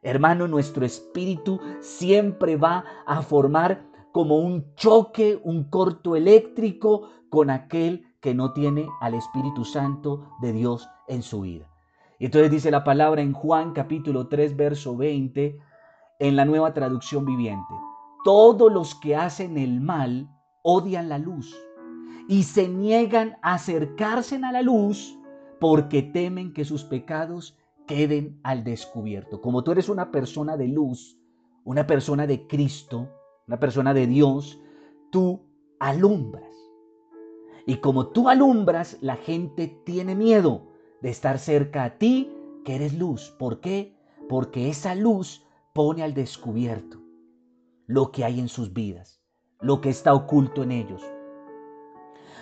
Hermano, 0.02 0.48
nuestro 0.48 0.84
espíritu 0.84 1.60
siempre 1.80 2.56
va 2.56 2.84
a 3.06 3.22
formar 3.22 3.86
como 4.12 4.38
un 4.38 4.74
choque, 4.74 5.40
un 5.44 5.64
corto 5.64 6.16
eléctrico 6.16 7.10
con 7.30 7.50
aquel 7.50 8.07
que 8.20 8.34
no 8.34 8.52
tiene 8.52 8.88
al 9.00 9.14
Espíritu 9.14 9.64
Santo 9.64 10.30
de 10.40 10.52
Dios 10.52 10.88
en 11.06 11.22
su 11.22 11.42
vida. 11.42 11.68
Y 12.18 12.26
entonces 12.26 12.50
dice 12.50 12.70
la 12.70 12.84
palabra 12.84 13.22
en 13.22 13.32
Juan 13.32 13.72
capítulo 13.72 14.26
3, 14.26 14.56
verso 14.56 14.96
20, 14.96 15.58
en 16.18 16.36
la 16.36 16.44
nueva 16.44 16.74
traducción 16.74 17.24
viviente. 17.24 17.74
Todos 18.24 18.72
los 18.72 18.94
que 18.96 19.14
hacen 19.14 19.56
el 19.56 19.80
mal 19.80 20.28
odian 20.62 21.08
la 21.08 21.18
luz 21.18 21.56
y 22.28 22.42
se 22.42 22.68
niegan 22.68 23.36
a 23.40 23.54
acercarse 23.54 24.36
a 24.36 24.52
la 24.52 24.62
luz 24.62 25.16
porque 25.60 26.02
temen 26.02 26.52
que 26.52 26.64
sus 26.64 26.84
pecados 26.84 27.56
queden 27.86 28.38
al 28.42 28.64
descubierto. 28.64 29.40
Como 29.40 29.62
tú 29.62 29.72
eres 29.72 29.88
una 29.88 30.10
persona 30.10 30.56
de 30.56 30.68
luz, 30.68 31.16
una 31.64 31.86
persona 31.86 32.26
de 32.26 32.46
Cristo, 32.46 33.08
una 33.46 33.60
persona 33.60 33.94
de 33.94 34.06
Dios, 34.06 34.60
tú 35.10 35.40
alumbras 35.78 36.47
y 37.68 37.76
como 37.76 38.06
tú 38.06 38.30
alumbras, 38.30 38.96
la 39.02 39.16
gente 39.16 39.68
tiene 39.84 40.14
miedo 40.14 40.62
de 41.02 41.10
estar 41.10 41.38
cerca 41.38 41.84
a 41.84 41.98
ti, 41.98 42.34
que 42.64 42.76
eres 42.76 42.94
luz. 42.94 43.36
¿Por 43.38 43.60
qué? 43.60 43.94
Porque 44.26 44.70
esa 44.70 44.94
luz 44.94 45.44
pone 45.74 46.02
al 46.02 46.14
descubierto 46.14 46.98
lo 47.86 48.10
que 48.10 48.24
hay 48.24 48.40
en 48.40 48.48
sus 48.48 48.72
vidas, 48.72 49.20
lo 49.60 49.82
que 49.82 49.90
está 49.90 50.14
oculto 50.14 50.62
en 50.62 50.72
ellos. 50.72 51.02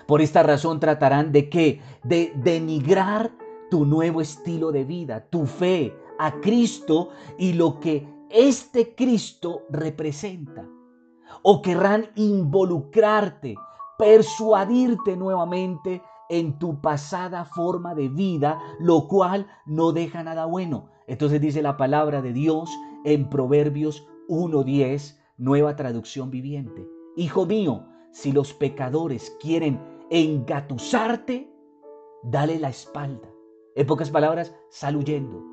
Por 0.07 0.23
esta 0.23 0.45
razón 0.45 0.79
tratarán 0.79 1.33
de 1.33 1.51
qué? 1.51 1.81
De 2.05 2.33
denigrar 2.37 3.33
tu 3.69 3.85
nuevo 3.85 4.21
estilo 4.21 4.71
de 4.71 4.85
vida, 4.85 5.27
tu 5.29 5.47
fe 5.47 5.93
a 6.21 6.41
Cristo 6.41 7.09
y 7.37 7.55
lo 7.55 7.81
que 7.81 8.07
este 8.31 8.95
Cristo 8.95 9.63
representa. 9.71 10.65
O 11.43 11.63
querrán 11.63 12.11
involucrarte 12.15 13.57
persuadirte 13.99 15.17
nuevamente 15.17 16.03
en 16.29 16.59
tu 16.59 16.81
pasada 16.81 17.45
forma 17.45 17.95
de 17.95 18.09
vida, 18.09 18.61
lo 18.79 19.09
cual 19.09 19.47
no 19.65 19.93
deja 19.93 20.23
nada 20.23 20.47
bueno. 20.47 20.89
Entonces 21.07 21.41
dice 21.41 21.63
la 21.63 21.77
palabra 21.77 22.23
de 22.23 22.33
Dios 22.33 22.71
en 23.05 23.29
Proverbios 23.29 24.07
1.10, 24.29 25.19
nueva 25.39 25.77
traducción 25.77 26.31
viviente. 26.31 26.87
Hijo 27.17 27.47
mío, 27.47 27.87
si 28.11 28.33
los 28.33 28.53
pecadores 28.53 29.37
quieren 29.41 29.81
engatusarte, 30.11 31.53
dale 32.25 32.59
la 32.59 32.71
espalda. 32.71 33.29
En 33.77 33.87
pocas 33.87 34.11
palabras, 34.11 34.55
sal 34.71 34.97
huyendo. 34.97 35.45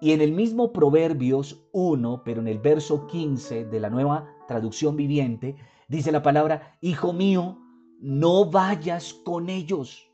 Y 0.00 0.12
en 0.12 0.20
el 0.20 0.32
mismo 0.32 0.72
Proverbios 0.72 1.68
1, 1.72 2.22
pero 2.24 2.40
en 2.40 2.48
el 2.48 2.58
verso 2.58 3.06
15 3.06 3.66
de 3.66 3.80
la 3.80 3.88
nueva 3.88 4.26
traducción 4.48 4.96
viviente, 4.96 5.54
dice 5.86 6.10
la 6.10 6.22
palabra, 6.22 6.76
Hijo 6.80 7.12
mío, 7.12 7.58
no 8.02 8.50
vayas 8.50 9.14
con 9.14 9.48
ellos. 9.48 10.10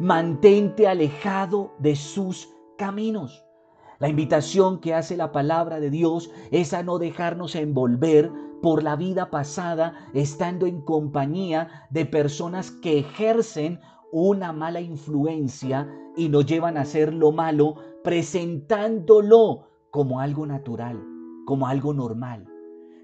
Mantente 0.00 0.88
alejado 0.88 1.72
de 1.78 1.94
sus 1.94 2.52
caminos. 2.76 3.44
La 4.00 4.08
invitación 4.08 4.80
que 4.80 4.94
hace 4.94 5.16
la 5.16 5.30
palabra 5.30 5.78
de 5.78 5.90
Dios 5.90 6.30
es 6.50 6.74
a 6.74 6.82
no 6.82 6.98
dejarnos 6.98 7.54
envolver 7.54 8.32
por 8.60 8.82
la 8.82 8.96
vida 8.96 9.30
pasada 9.30 10.10
estando 10.14 10.66
en 10.66 10.80
compañía 10.80 11.86
de 11.90 12.06
personas 12.06 12.72
que 12.72 12.98
ejercen 12.98 13.78
una 14.10 14.52
mala 14.52 14.80
influencia 14.80 15.88
y 16.16 16.28
nos 16.28 16.44
llevan 16.46 16.76
a 16.76 16.80
hacer 16.80 17.14
lo 17.14 17.30
malo 17.30 17.76
presentándolo 18.02 19.68
como 19.90 20.18
algo 20.18 20.44
natural, 20.44 21.00
como 21.46 21.68
algo 21.68 21.94
normal. 21.94 22.49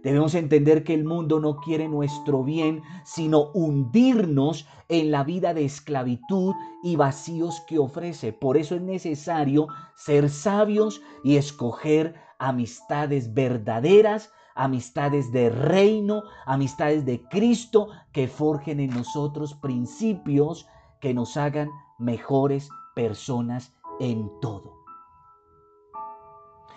Debemos 0.06 0.36
entender 0.36 0.84
que 0.84 0.94
el 0.94 1.04
mundo 1.04 1.40
no 1.40 1.56
quiere 1.56 1.88
nuestro 1.88 2.44
bien, 2.44 2.80
sino 3.02 3.50
hundirnos 3.54 4.68
en 4.88 5.10
la 5.10 5.24
vida 5.24 5.52
de 5.52 5.64
esclavitud 5.64 6.54
y 6.84 6.94
vacíos 6.94 7.64
que 7.66 7.80
ofrece. 7.80 8.32
Por 8.32 8.56
eso 8.56 8.76
es 8.76 8.82
necesario 8.82 9.66
ser 9.96 10.30
sabios 10.30 11.02
y 11.24 11.38
escoger 11.38 12.14
amistades 12.38 13.34
verdaderas, 13.34 14.30
amistades 14.54 15.32
de 15.32 15.50
reino, 15.50 16.22
amistades 16.44 17.04
de 17.04 17.24
Cristo 17.28 17.88
que 18.12 18.28
forjen 18.28 18.78
en 18.78 18.90
nosotros 18.90 19.54
principios 19.54 20.68
que 21.00 21.14
nos 21.14 21.36
hagan 21.36 21.68
mejores 21.98 22.68
personas 22.94 23.74
en 23.98 24.30
todo. 24.40 24.72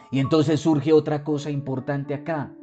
Y 0.10 0.18
entonces 0.18 0.62
surge 0.62 0.94
otra 0.94 1.24
cosa 1.24 1.52
importante 1.52 2.16
acá 2.16 2.56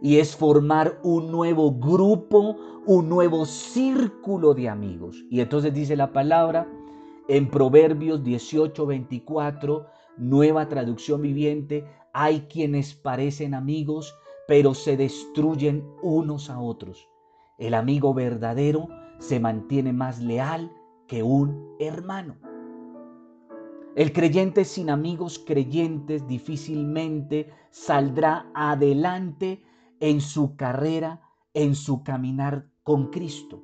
y 0.00 0.18
es 0.18 0.36
formar 0.36 0.98
un 1.02 1.30
nuevo 1.30 1.72
grupo, 1.72 2.56
un 2.86 3.08
nuevo 3.08 3.44
círculo 3.46 4.54
de 4.54 4.68
amigos. 4.68 5.24
Y 5.30 5.40
entonces 5.40 5.72
dice 5.72 5.96
la 5.96 6.12
palabra 6.12 6.68
en 7.28 7.48
Proverbios 7.48 8.22
18, 8.22 8.86
24, 8.86 9.86
nueva 10.16 10.68
traducción 10.68 11.22
viviente, 11.22 11.84
hay 12.12 12.42
quienes 12.42 12.94
parecen 12.94 13.54
amigos, 13.54 14.14
pero 14.46 14.74
se 14.74 14.96
destruyen 14.96 15.84
unos 16.02 16.50
a 16.50 16.60
otros. 16.60 17.08
El 17.58 17.74
amigo 17.74 18.14
verdadero 18.14 18.88
se 19.18 19.40
mantiene 19.40 19.92
más 19.92 20.20
leal 20.20 20.70
que 21.06 21.22
un 21.22 21.74
hermano. 21.78 22.36
El 23.96 24.12
creyente 24.12 24.64
sin 24.66 24.90
amigos 24.90 25.38
creyentes 25.38 26.26
difícilmente 26.26 27.50
saldrá 27.70 28.50
adelante 28.54 29.62
en 30.00 30.20
su 30.20 30.56
carrera, 30.56 31.20
en 31.54 31.74
su 31.74 32.02
caminar 32.02 32.70
con 32.82 33.10
Cristo. 33.10 33.62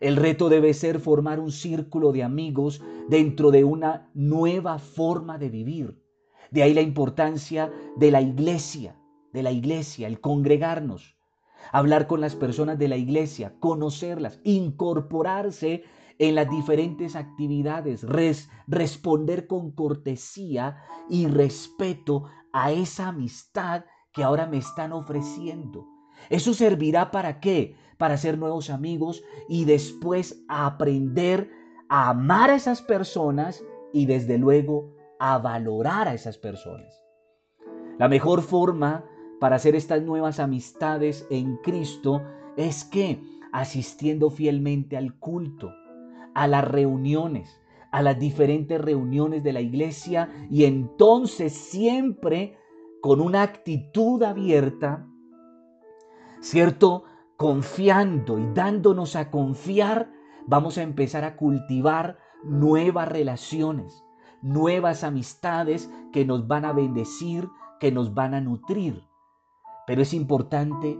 El 0.00 0.16
reto 0.16 0.48
debe 0.48 0.74
ser 0.74 1.00
formar 1.00 1.40
un 1.40 1.52
círculo 1.52 2.12
de 2.12 2.24
amigos 2.24 2.82
dentro 3.08 3.50
de 3.50 3.64
una 3.64 4.10
nueva 4.14 4.78
forma 4.78 5.38
de 5.38 5.48
vivir. 5.48 6.02
De 6.50 6.62
ahí 6.62 6.74
la 6.74 6.82
importancia 6.82 7.72
de 7.96 8.10
la 8.10 8.20
iglesia, 8.20 8.96
de 9.32 9.42
la 9.42 9.50
iglesia, 9.50 10.06
el 10.06 10.20
congregarnos, 10.20 11.16
hablar 11.72 12.06
con 12.06 12.20
las 12.20 12.34
personas 12.34 12.78
de 12.78 12.88
la 12.88 12.96
iglesia, 12.96 13.54
conocerlas, 13.60 14.40
incorporarse 14.44 15.84
en 16.18 16.34
las 16.34 16.48
diferentes 16.48 17.16
actividades, 17.16 18.06
responder 18.66 19.46
con 19.46 19.72
cortesía 19.72 20.76
y 21.08 21.26
respeto 21.26 22.24
a 22.52 22.72
esa 22.72 23.08
amistad 23.08 23.84
que 24.14 24.22
ahora 24.22 24.46
me 24.46 24.58
están 24.58 24.92
ofreciendo. 24.92 25.86
¿Eso 26.30 26.54
servirá 26.54 27.10
para 27.10 27.40
qué? 27.40 27.76
Para 27.98 28.14
hacer 28.14 28.38
nuevos 28.38 28.70
amigos 28.70 29.22
y 29.48 29.64
después 29.64 30.42
aprender 30.48 31.50
a 31.88 32.10
amar 32.10 32.50
a 32.50 32.54
esas 32.54 32.80
personas 32.80 33.62
y 33.92 34.06
desde 34.06 34.38
luego 34.38 34.94
a 35.18 35.38
valorar 35.38 36.08
a 36.08 36.14
esas 36.14 36.38
personas. 36.38 37.02
La 37.98 38.08
mejor 38.08 38.42
forma 38.42 39.04
para 39.40 39.56
hacer 39.56 39.74
estas 39.74 40.02
nuevas 40.02 40.40
amistades 40.40 41.26
en 41.30 41.56
Cristo 41.58 42.22
es 42.56 42.84
que 42.84 43.20
asistiendo 43.52 44.30
fielmente 44.30 44.96
al 44.96 45.18
culto, 45.18 45.72
a 46.34 46.46
las 46.46 46.64
reuniones, 46.64 47.60
a 47.90 48.02
las 48.02 48.18
diferentes 48.18 48.80
reuniones 48.80 49.42
de 49.44 49.52
la 49.52 49.60
iglesia 49.60 50.28
y 50.50 50.64
entonces 50.64 51.52
siempre 51.52 52.56
con 53.04 53.20
una 53.20 53.42
actitud 53.42 54.22
abierta, 54.22 55.06
¿cierto? 56.40 57.04
Confiando 57.36 58.38
y 58.38 58.46
dándonos 58.54 59.14
a 59.14 59.30
confiar, 59.30 60.10
vamos 60.46 60.78
a 60.78 60.82
empezar 60.82 61.22
a 61.22 61.36
cultivar 61.36 62.16
nuevas 62.44 63.06
relaciones, 63.06 64.02
nuevas 64.40 65.04
amistades 65.04 65.90
que 66.14 66.24
nos 66.24 66.48
van 66.48 66.64
a 66.64 66.72
bendecir, 66.72 67.46
que 67.78 67.92
nos 67.92 68.14
van 68.14 68.32
a 68.32 68.40
nutrir. 68.40 69.06
Pero 69.86 70.00
es 70.00 70.14
importante 70.14 70.98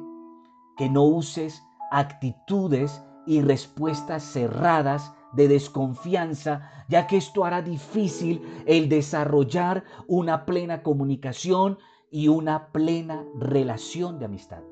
que 0.77 0.91
no 0.91 1.05
uses 1.05 1.63
actitudes 1.91 3.03
y 3.27 3.41
respuestas 3.41 4.23
cerradas 4.25 5.11
de 5.33 5.49
desconfianza, 5.49 6.71
ya 6.87 7.07
que 7.07 7.17
esto 7.17 7.47
hará 7.47 7.63
difícil 7.63 8.43
el 8.67 8.91
desarrollar 8.91 9.85
una 10.07 10.45
plena 10.45 10.83
comunicación 10.83 11.79
y 12.15 12.29
una 12.29 12.69
plena 12.69 13.25
relación 13.37 14.21
de 14.21 14.27
amistad. 14.27 14.63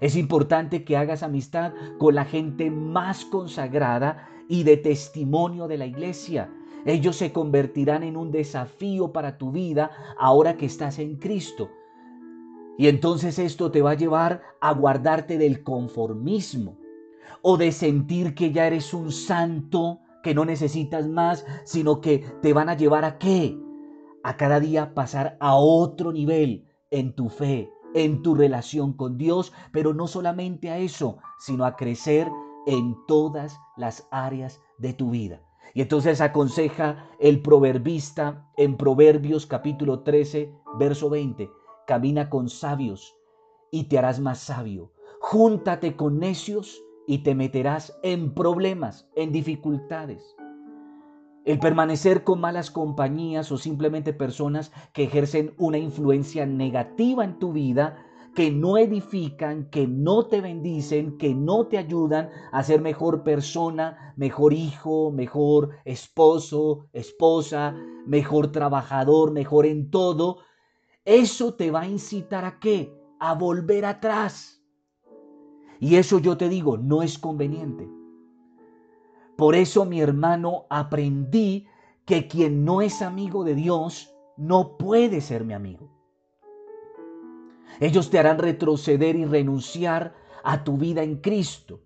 Es 0.00 0.14
importante 0.14 0.84
que 0.84 0.96
hagas 0.96 1.24
amistad 1.24 1.72
con 1.98 2.14
la 2.14 2.24
gente 2.24 2.70
más 2.70 3.24
consagrada 3.24 4.28
y 4.46 4.62
de 4.62 4.76
testimonio 4.76 5.66
de 5.66 5.76
la 5.76 5.86
iglesia. 5.86 6.54
Ellos 6.86 7.16
se 7.16 7.32
convertirán 7.32 8.04
en 8.04 8.16
un 8.16 8.30
desafío 8.30 9.12
para 9.12 9.38
tu 9.38 9.50
vida 9.50 9.90
ahora 10.16 10.56
que 10.56 10.66
estás 10.66 11.00
en 11.00 11.16
Cristo. 11.16 11.68
Y 12.78 12.86
entonces 12.86 13.40
esto 13.40 13.72
te 13.72 13.82
va 13.82 13.90
a 13.90 13.96
llevar 13.96 14.42
a 14.60 14.72
guardarte 14.72 15.38
del 15.38 15.64
conformismo 15.64 16.76
o 17.42 17.56
de 17.56 17.72
sentir 17.72 18.36
que 18.36 18.52
ya 18.52 18.68
eres 18.68 18.94
un 18.94 19.10
santo, 19.10 19.98
que 20.22 20.32
no 20.32 20.44
necesitas 20.44 21.08
más, 21.08 21.44
sino 21.64 22.00
que 22.00 22.20
te 22.40 22.52
van 22.52 22.68
a 22.68 22.76
llevar 22.76 23.04
a 23.04 23.18
qué? 23.18 23.58
A 24.24 24.36
cada 24.36 24.60
día 24.60 24.94
pasar 24.94 25.36
a 25.40 25.56
otro 25.56 26.12
nivel 26.12 26.68
en 26.90 27.14
tu 27.14 27.28
fe, 27.28 27.72
en 27.94 28.22
tu 28.22 28.34
relación 28.34 28.92
con 28.92 29.18
Dios, 29.18 29.52
pero 29.72 29.94
no 29.94 30.06
solamente 30.06 30.70
a 30.70 30.78
eso, 30.78 31.18
sino 31.38 31.64
a 31.64 31.76
crecer 31.76 32.30
en 32.66 32.96
todas 33.06 33.58
las 33.76 34.06
áreas 34.10 34.60
de 34.78 34.92
tu 34.92 35.10
vida. 35.10 35.42
Y 35.74 35.80
entonces 35.80 36.20
aconseja 36.20 37.08
el 37.18 37.42
proverbista 37.42 38.48
en 38.56 38.76
Proverbios 38.76 39.46
capítulo 39.46 40.00
13, 40.00 40.54
verso 40.78 41.08
20, 41.10 41.50
camina 41.86 42.30
con 42.30 42.48
sabios 42.48 43.16
y 43.70 43.84
te 43.84 43.98
harás 43.98 44.20
más 44.20 44.38
sabio. 44.38 44.92
Júntate 45.20 45.96
con 45.96 46.18
necios 46.18 46.80
y 47.06 47.18
te 47.18 47.34
meterás 47.34 47.98
en 48.02 48.34
problemas, 48.34 49.08
en 49.16 49.32
dificultades. 49.32 50.36
El 51.44 51.58
permanecer 51.58 52.24
con 52.24 52.40
malas 52.40 52.70
compañías 52.70 53.50
o 53.50 53.58
simplemente 53.58 54.12
personas 54.12 54.72
que 54.92 55.04
ejercen 55.04 55.54
una 55.58 55.78
influencia 55.78 56.46
negativa 56.46 57.24
en 57.24 57.38
tu 57.38 57.52
vida, 57.52 58.06
que 58.34 58.50
no 58.50 58.78
edifican, 58.78 59.68
que 59.68 59.86
no 59.86 60.26
te 60.26 60.40
bendicen, 60.40 61.18
que 61.18 61.34
no 61.34 61.66
te 61.66 61.78
ayudan 61.78 62.30
a 62.52 62.62
ser 62.62 62.80
mejor 62.80 63.24
persona, 63.24 64.14
mejor 64.16 64.52
hijo, 64.52 65.10
mejor 65.10 65.70
esposo, 65.84 66.88
esposa, 66.92 67.74
mejor 68.06 68.52
trabajador, 68.52 69.32
mejor 69.32 69.66
en 69.66 69.90
todo, 69.90 70.38
eso 71.04 71.54
te 71.54 71.70
va 71.70 71.82
a 71.82 71.88
incitar 71.88 72.44
a 72.44 72.58
qué? 72.58 72.94
A 73.18 73.34
volver 73.34 73.84
atrás 73.84 74.62
y 75.82 75.96
eso 75.96 76.20
yo 76.20 76.36
te 76.36 76.48
digo, 76.48 76.78
no 76.78 77.02
es 77.02 77.18
conveniente. 77.18 77.88
Por 79.36 79.54
eso, 79.54 79.84
mi 79.84 80.00
hermano, 80.00 80.66
aprendí 80.70 81.66
que 82.04 82.28
quien 82.28 82.64
no 82.64 82.82
es 82.82 83.02
amigo 83.02 83.44
de 83.44 83.54
Dios 83.54 84.14
no 84.36 84.76
puede 84.76 85.20
ser 85.20 85.44
mi 85.44 85.54
amigo. 85.54 85.90
Ellos 87.80 88.10
te 88.10 88.18
harán 88.18 88.38
retroceder 88.38 89.16
y 89.16 89.24
renunciar 89.24 90.14
a 90.44 90.64
tu 90.64 90.76
vida 90.76 91.02
en 91.02 91.16
Cristo. 91.16 91.80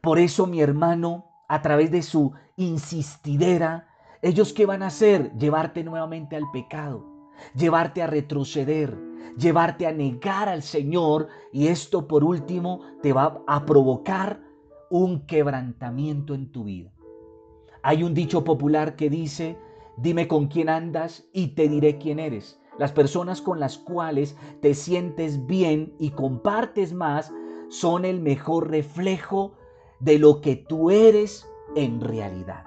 Por 0.00 0.18
eso, 0.18 0.46
mi 0.46 0.60
hermano, 0.60 1.26
a 1.48 1.62
través 1.62 1.90
de 1.90 2.02
su 2.02 2.32
insistidera, 2.56 3.88
ellos 4.22 4.52
qué 4.52 4.66
van 4.66 4.82
a 4.82 4.86
hacer? 4.86 5.32
Llevarte 5.36 5.84
nuevamente 5.84 6.36
al 6.36 6.50
pecado, 6.52 7.04
llevarte 7.54 8.02
a 8.02 8.06
retroceder, 8.06 8.96
llevarte 9.36 9.86
a 9.86 9.92
negar 9.92 10.48
al 10.48 10.62
Señor 10.62 11.28
y 11.52 11.68
esto 11.68 12.06
por 12.06 12.24
último 12.24 12.80
te 13.02 13.12
va 13.12 13.42
a 13.46 13.64
provocar 13.64 14.40
un 14.92 15.20
quebrantamiento 15.24 16.34
en 16.34 16.52
tu 16.52 16.64
vida. 16.64 16.92
Hay 17.82 18.02
un 18.02 18.12
dicho 18.12 18.44
popular 18.44 18.94
que 18.94 19.08
dice, 19.08 19.56
dime 19.96 20.28
con 20.28 20.48
quién 20.48 20.68
andas 20.68 21.24
y 21.32 21.54
te 21.54 21.66
diré 21.66 21.96
quién 21.96 22.18
eres. 22.18 22.60
Las 22.78 22.92
personas 22.92 23.40
con 23.40 23.58
las 23.58 23.78
cuales 23.78 24.36
te 24.60 24.74
sientes 24.74 25.46
bien 25.46 25.94
y 25.98 26.10
compartes 26.10 26.92
más 26.92 27.32
son 27.70 28.04
el 28.04 28.20
mejor 28.20 28.70
reflejo 28.70 29.54
de 29.98 30.18
lo 30.18 30.42
que 30.42 30.56
tú 30.56 30.90
eres 30.90 31.48
en 31.74 32.02
realidad. 32.02 32.64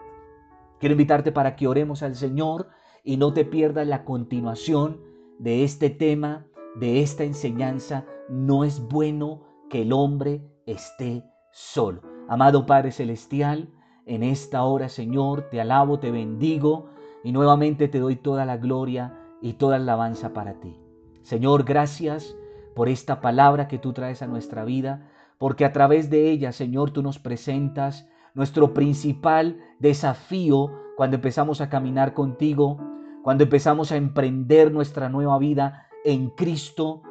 Quiero 0.80 0.94
invitarte 0.94 1.32
para 1.32 1.56
que 1.56 1.68
oremos 1.68 2.02
al 2.02 2.16
Señor 2.16 2.70
y 3.04 3.18
no 3.18 3.34
te 3.34 3.46
pierdas 3.46 3.88
la 3.88 4.04
continuación 4.04 5.00
de 5.38 5.64
este 5.64 5.92
tema 5.92 6.48
de 6.74 7.04
esta 7.04 7.24
enseñanza, 7.24 8.04
no 8.30 8.64
es 8.64 8.82
bueno 8.82 9.44
que 9.70 9.84
el 9.84 9.94
hombre 9.94 10.42
esté 10.66 11.24
solo. 11.52 12.15
Amado 12.28 12.66
Padre 12.66 12.92
Celestial, 12.92 13.70
en 14.08 14.24
esta 14.24 14.64
hora, 14.64 14.90
Señor, 14.90 15.50
te 15.52 15.62
alabo, 15.62 16.00
te 16.00 16.10
bendigo 16.10 16.90
y 17.24 17.32
nuevamente 17.32 17.88
te 17.88 18.00
doy 18.00 18.16
toda 18.16 18.46
la 18.46 18.58
gloria 18.58 19.14
y 19.42 19.54
toda 19.54 19.78
la 19.78 19.84
alabanza 19.84 20.34
para 20.34 20.60
ti. 20.60 20.76
Señor, 21.22 21.64
gracias 21.66 22.36
por 22.76 22.90
esta 22.90 23.22
palabra 23.22 23.68
que 23.68 23.78
tú 23.78 23.94
traes 23.94 24.24
a 24.24 24.28
nuestra 24.28 24.66
vida, 24.66 25.08
porque 25.38 25.66
a 25.66 25.72
través 25.72 26.10
de 26.10 26.32
ella, 26.32 26.52
Señor, 26.52 26.92
tú 26.92 27.04
nos 27.04 27.20
presentas 27.20 28.08
nuestro 28.34 28.74
principal 28.74 29.60
desafío 29.80 30.72
cuando 30.98 31.18
empezamos 31.18 31.62
a 31.62 31.70
caminar 31.70 32.14
contigo, 32.14 32.80
cuando 33.24 33.44
empezamos 33.44 33.92
a 33.92 33.98
emprender 33.98 34.72
nuestra 34.72 35.10
nueva 35.10 35.38
vida 35.38 35.88
en 36.04 36.30
Cristo, 36.32 37.04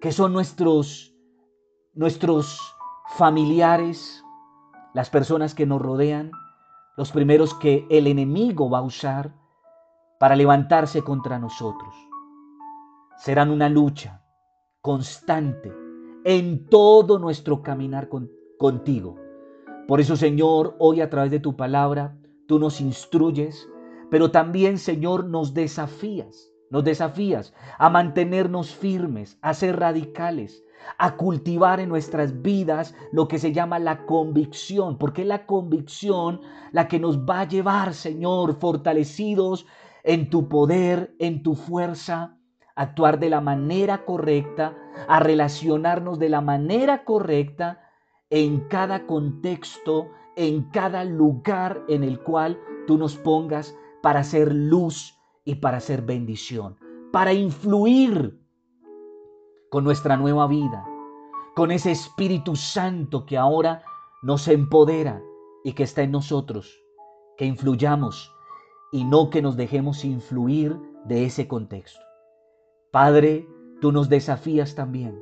que 0.00 0.10
son 0.10 0.32
nuestros, 0.32 1.14
nuestros 1.94 2.60
familiares, 3.16 4.23
las 4.94 5.10
personas 5.10 5.54
que 5.54 5.66
nos 5.66 5.82
rodean, 5.82 6.30
los 6.96 7.12
primeros 7.12 7.52
que 7.54 7.86
el 7.90 8.06
enemigo 8.06 8.70
va 8.70 8.78
a 8.78 8.82
usar 8.82 9.34
para 10.18 10.36
levantarse 10.36 11.02
contra 11.02 11.38
nosotros. 11.38 11.94
Serán 13.18 13.50
una 13.50 13.68
lucha 13.68 14.22
constante 14.80 15.72
en 16.24 16.66
todo 16.66 17.18
nuestro 17.18 17.62
caminar 17.62 18.08
contigo. 18.58 19.16
Por 19.86 20.00
eso, 20.00 20.16
Señor, 20.16 20.76
hoy 20.78 21.00
a 21.00 21.10
través 21.10 21.30
de 21.30 21.40
tu 21.40 21.56
palabra, 21.56 22.16
tú 22.46 22.58
nos 22.58 22.80
instruyes, 22.80 23.68
pero 24.10 24.30
también, 24.30 24.78
Señor, 24.78 25.24
nos 25.26 25.52
desafías 25.52 26.54
nos 26.74 26.82
desafías 26.82 27.54
a 27.78 27.88
mantenernos 27.88 28.74
firmes, 28.74 29.38
a 29.42 29.54
ser 29.54 29.78
radicales, 29.78 30.63
a 30.98 31.16
cultivar 31.16 31.80
en 31.80 31.88
nuestras 31.88 32.42
vidas 32.42 32.94
lo 33.12 33.28
que 33.28 33.38
se 33.38 33.52
llama 33.52 33.78
la 33.78 34.06
convicción, 34.06 34.98
porque 34.98 35.22
es 35.22 35.28
la 35.28 35.46
convicción 35.46 36.40
la 36.72 36.88
que 36.88 37.00
nos 37.00 37.18
va 37.18 37.40
a 37.40 37.48
llevar, 37.48 37.94
Señor, 37.94 38.54
fortalecidos 38.54 39.66
en 40.02 40.30
tu 40.30 40.48
poder, 40.48 41.14
en 41.18 41.42
tu 41.42 41.54
fuerza, 41.54 42.36
a 42.76 42.82
actuar 42.82 43.18
de 43.18 43.30
la 43.30 43.40
manera 43.40 44.04
correcta, 44.04 44.76
a 45.08 45.20
relacionarnos 45.20 46.18
de 46.18 46.28
la 46.28 46.40
manera 46.40 47.04
correcta 47.04 47.80
en 48.30 48.60
cada 48.68 49.06
contexto, 49.06 50.10
en 50.36 50.64
cada 50.70 51.04
lugar 51.04 51.82
en 51.88 52.02
el 52.02 52.20
cual 52.20 52.58
tú 52.86 52.98
nos 52.98 53.16
pongas 53.16 53.76
para 54.02 54.24
ser 54.24 54.52
luz 54.52 55.18
y 55.44 55.56
para 55.56 55.80
ser 55.80 56.02
bendición, 56.02 56.76
para 57.12 57.32
influir 57.32 58.43
con 59.74 59.82
nuestra 59.82 60.16
nueva 60.16 60.46
vida, 60.46 60.86
con 61.56 61.72
ese 61.72 61.90
Espíritu 61.90 62.54
Santo 62.54 63.26
que 63.26 63.36
ahora 63.36 63.82
nos 64.22 64.46
empodera 64.46 65.20
y 65.64 65.72
que 65.72 65.82
está 65.82 66.02
en 66.02 66.12
nosotros, 66.12 66.80
que 67.36 67.44
influyamos 67.44 68.32
y 68.92 69.02
no 69.02 69.30
que 69.30 69.42
nos 69.42 69.56
dejemos 69.56 70.04
influir 70.04 70.78
de 71.06 71.24
ese 71.24 71.48
contexto. 71.48 71.98
Padre, 72.92 73.48
tú 73.80 73.90
nos 73.90 74.08
desafías 74.08 74.76
también 74.76 75.20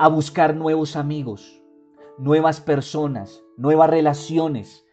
a 0.00 0.08
buscar 0.08 0.56
nuevos 0.56 0.96
amigos, 0.96 1.62
nuevas 2.18 2.60
personas, 2.60 3.40
nuevas 3.56 3.88
relaciones 3.88 4.84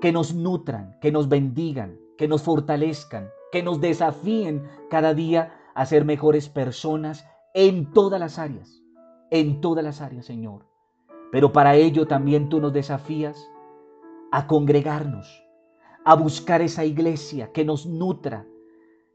que 0.00 0.10
nos 0.10 0.34
nutran, 0.34 0.98
que 1.00 1.12
nos 1.12 1.28
bendigan, 1.28 2.00
que 2.18 2.26
nos 2.26 2.42
fortalezcan, 2.42 3.30
que 3.52 3.62
nos 3.62 3.80
desafíen 3.80 4.68
cada 4.90 5.14
día 5.14 5.54
a 5.76 5.86
ser 5.86 6.04
mejores 6.04 6.48
personas 6.48 7.24
en 7.54 7.92
todas 7.92 8.18
las 8.18 8.38
áreas, 8.38 8.82
en 9.30 9.60
todas 9.60 9.84
las 9.84 10.00
áreas, 10.00 10.26
Señor. 10.26 10.66
Pero 11.30 11.52
para 11.52 11.76
ello 11.76 12.06
también 12.06 12.48
tú 12.48 12.60
nos 12.60 12.72
desafías 12.72 13.50
a 14.30 14.46
congregarnos, 14.46 15.44
a 16.04 16.14
buscar 16.14 16.62
esa 16.62 16.84
iglesia 16.84 17.52
que 17.52 17.64
nos 17.64 17.86
nutra, 17.86 18.46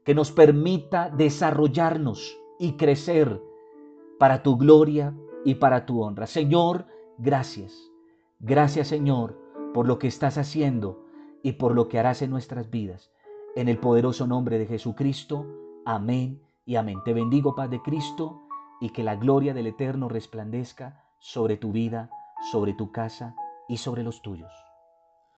que 0.04 0.14
nos 0.14 0.32
permita 0.32 1.10
desarrollarnos 1.10 2.38
y 2.58 2.72
crecer 2.72 3.40
para 4.18 4.42
tu 4.42 4.56
gloria 4.56 5.14
y 5.44 5.56
para 5.56 5.86
tu 5.86 6.02
honra. 6.02 6.26
Señor, 6.26 6.86
gracias. 7.18 7.90
Gracias 8.40 8.88
Señor 8.88 9.38
por 9.74 9.86
lo 9.86 9.98
que 9.98 10.06
estás 10.06 10.38
haciendo 10.38 11.04
y 11.42 11.52
por 11.52 11.74
lo 11.74 11.88
que 11.88 11.98
harás 11.98 12.22
en 12.22 12.30
nuestras 12.30 12.70
vidas. 12.70 13.12
En 13.54 13.68
el 13.68 13.78
poderoso 13.78 14.26
nombre 14.26 14.58
de 14.58 14.66
Jesucristo. 14.66 15.46
Amén 15.84 16.47
y 16.68 16.76
amén. 16.76 17.02
Te 17.02 17.14
bendigo, 17.14 17.54
Paz 17.54 17.70
de 17.70 17.80
Cristo, 17.80 18.42
y 18.78 18.90
que 18.90 19.02
la 19.02 19.16
gloria 19.16 19.54
del 19.54 19.68
Eterno 19.68 20.06
resplandezca 20.10 21.02
sobre 21.18 21.56
tu 21.56 21.72
vida, 21.72 22.10
sobre 22.52 22.74
tu 22.74 22.92
casa 22.92 23.34
y 23.70 23.78
sobre 23.78 24.02
los 24.02 24.20
tuyos. 24.20 24.52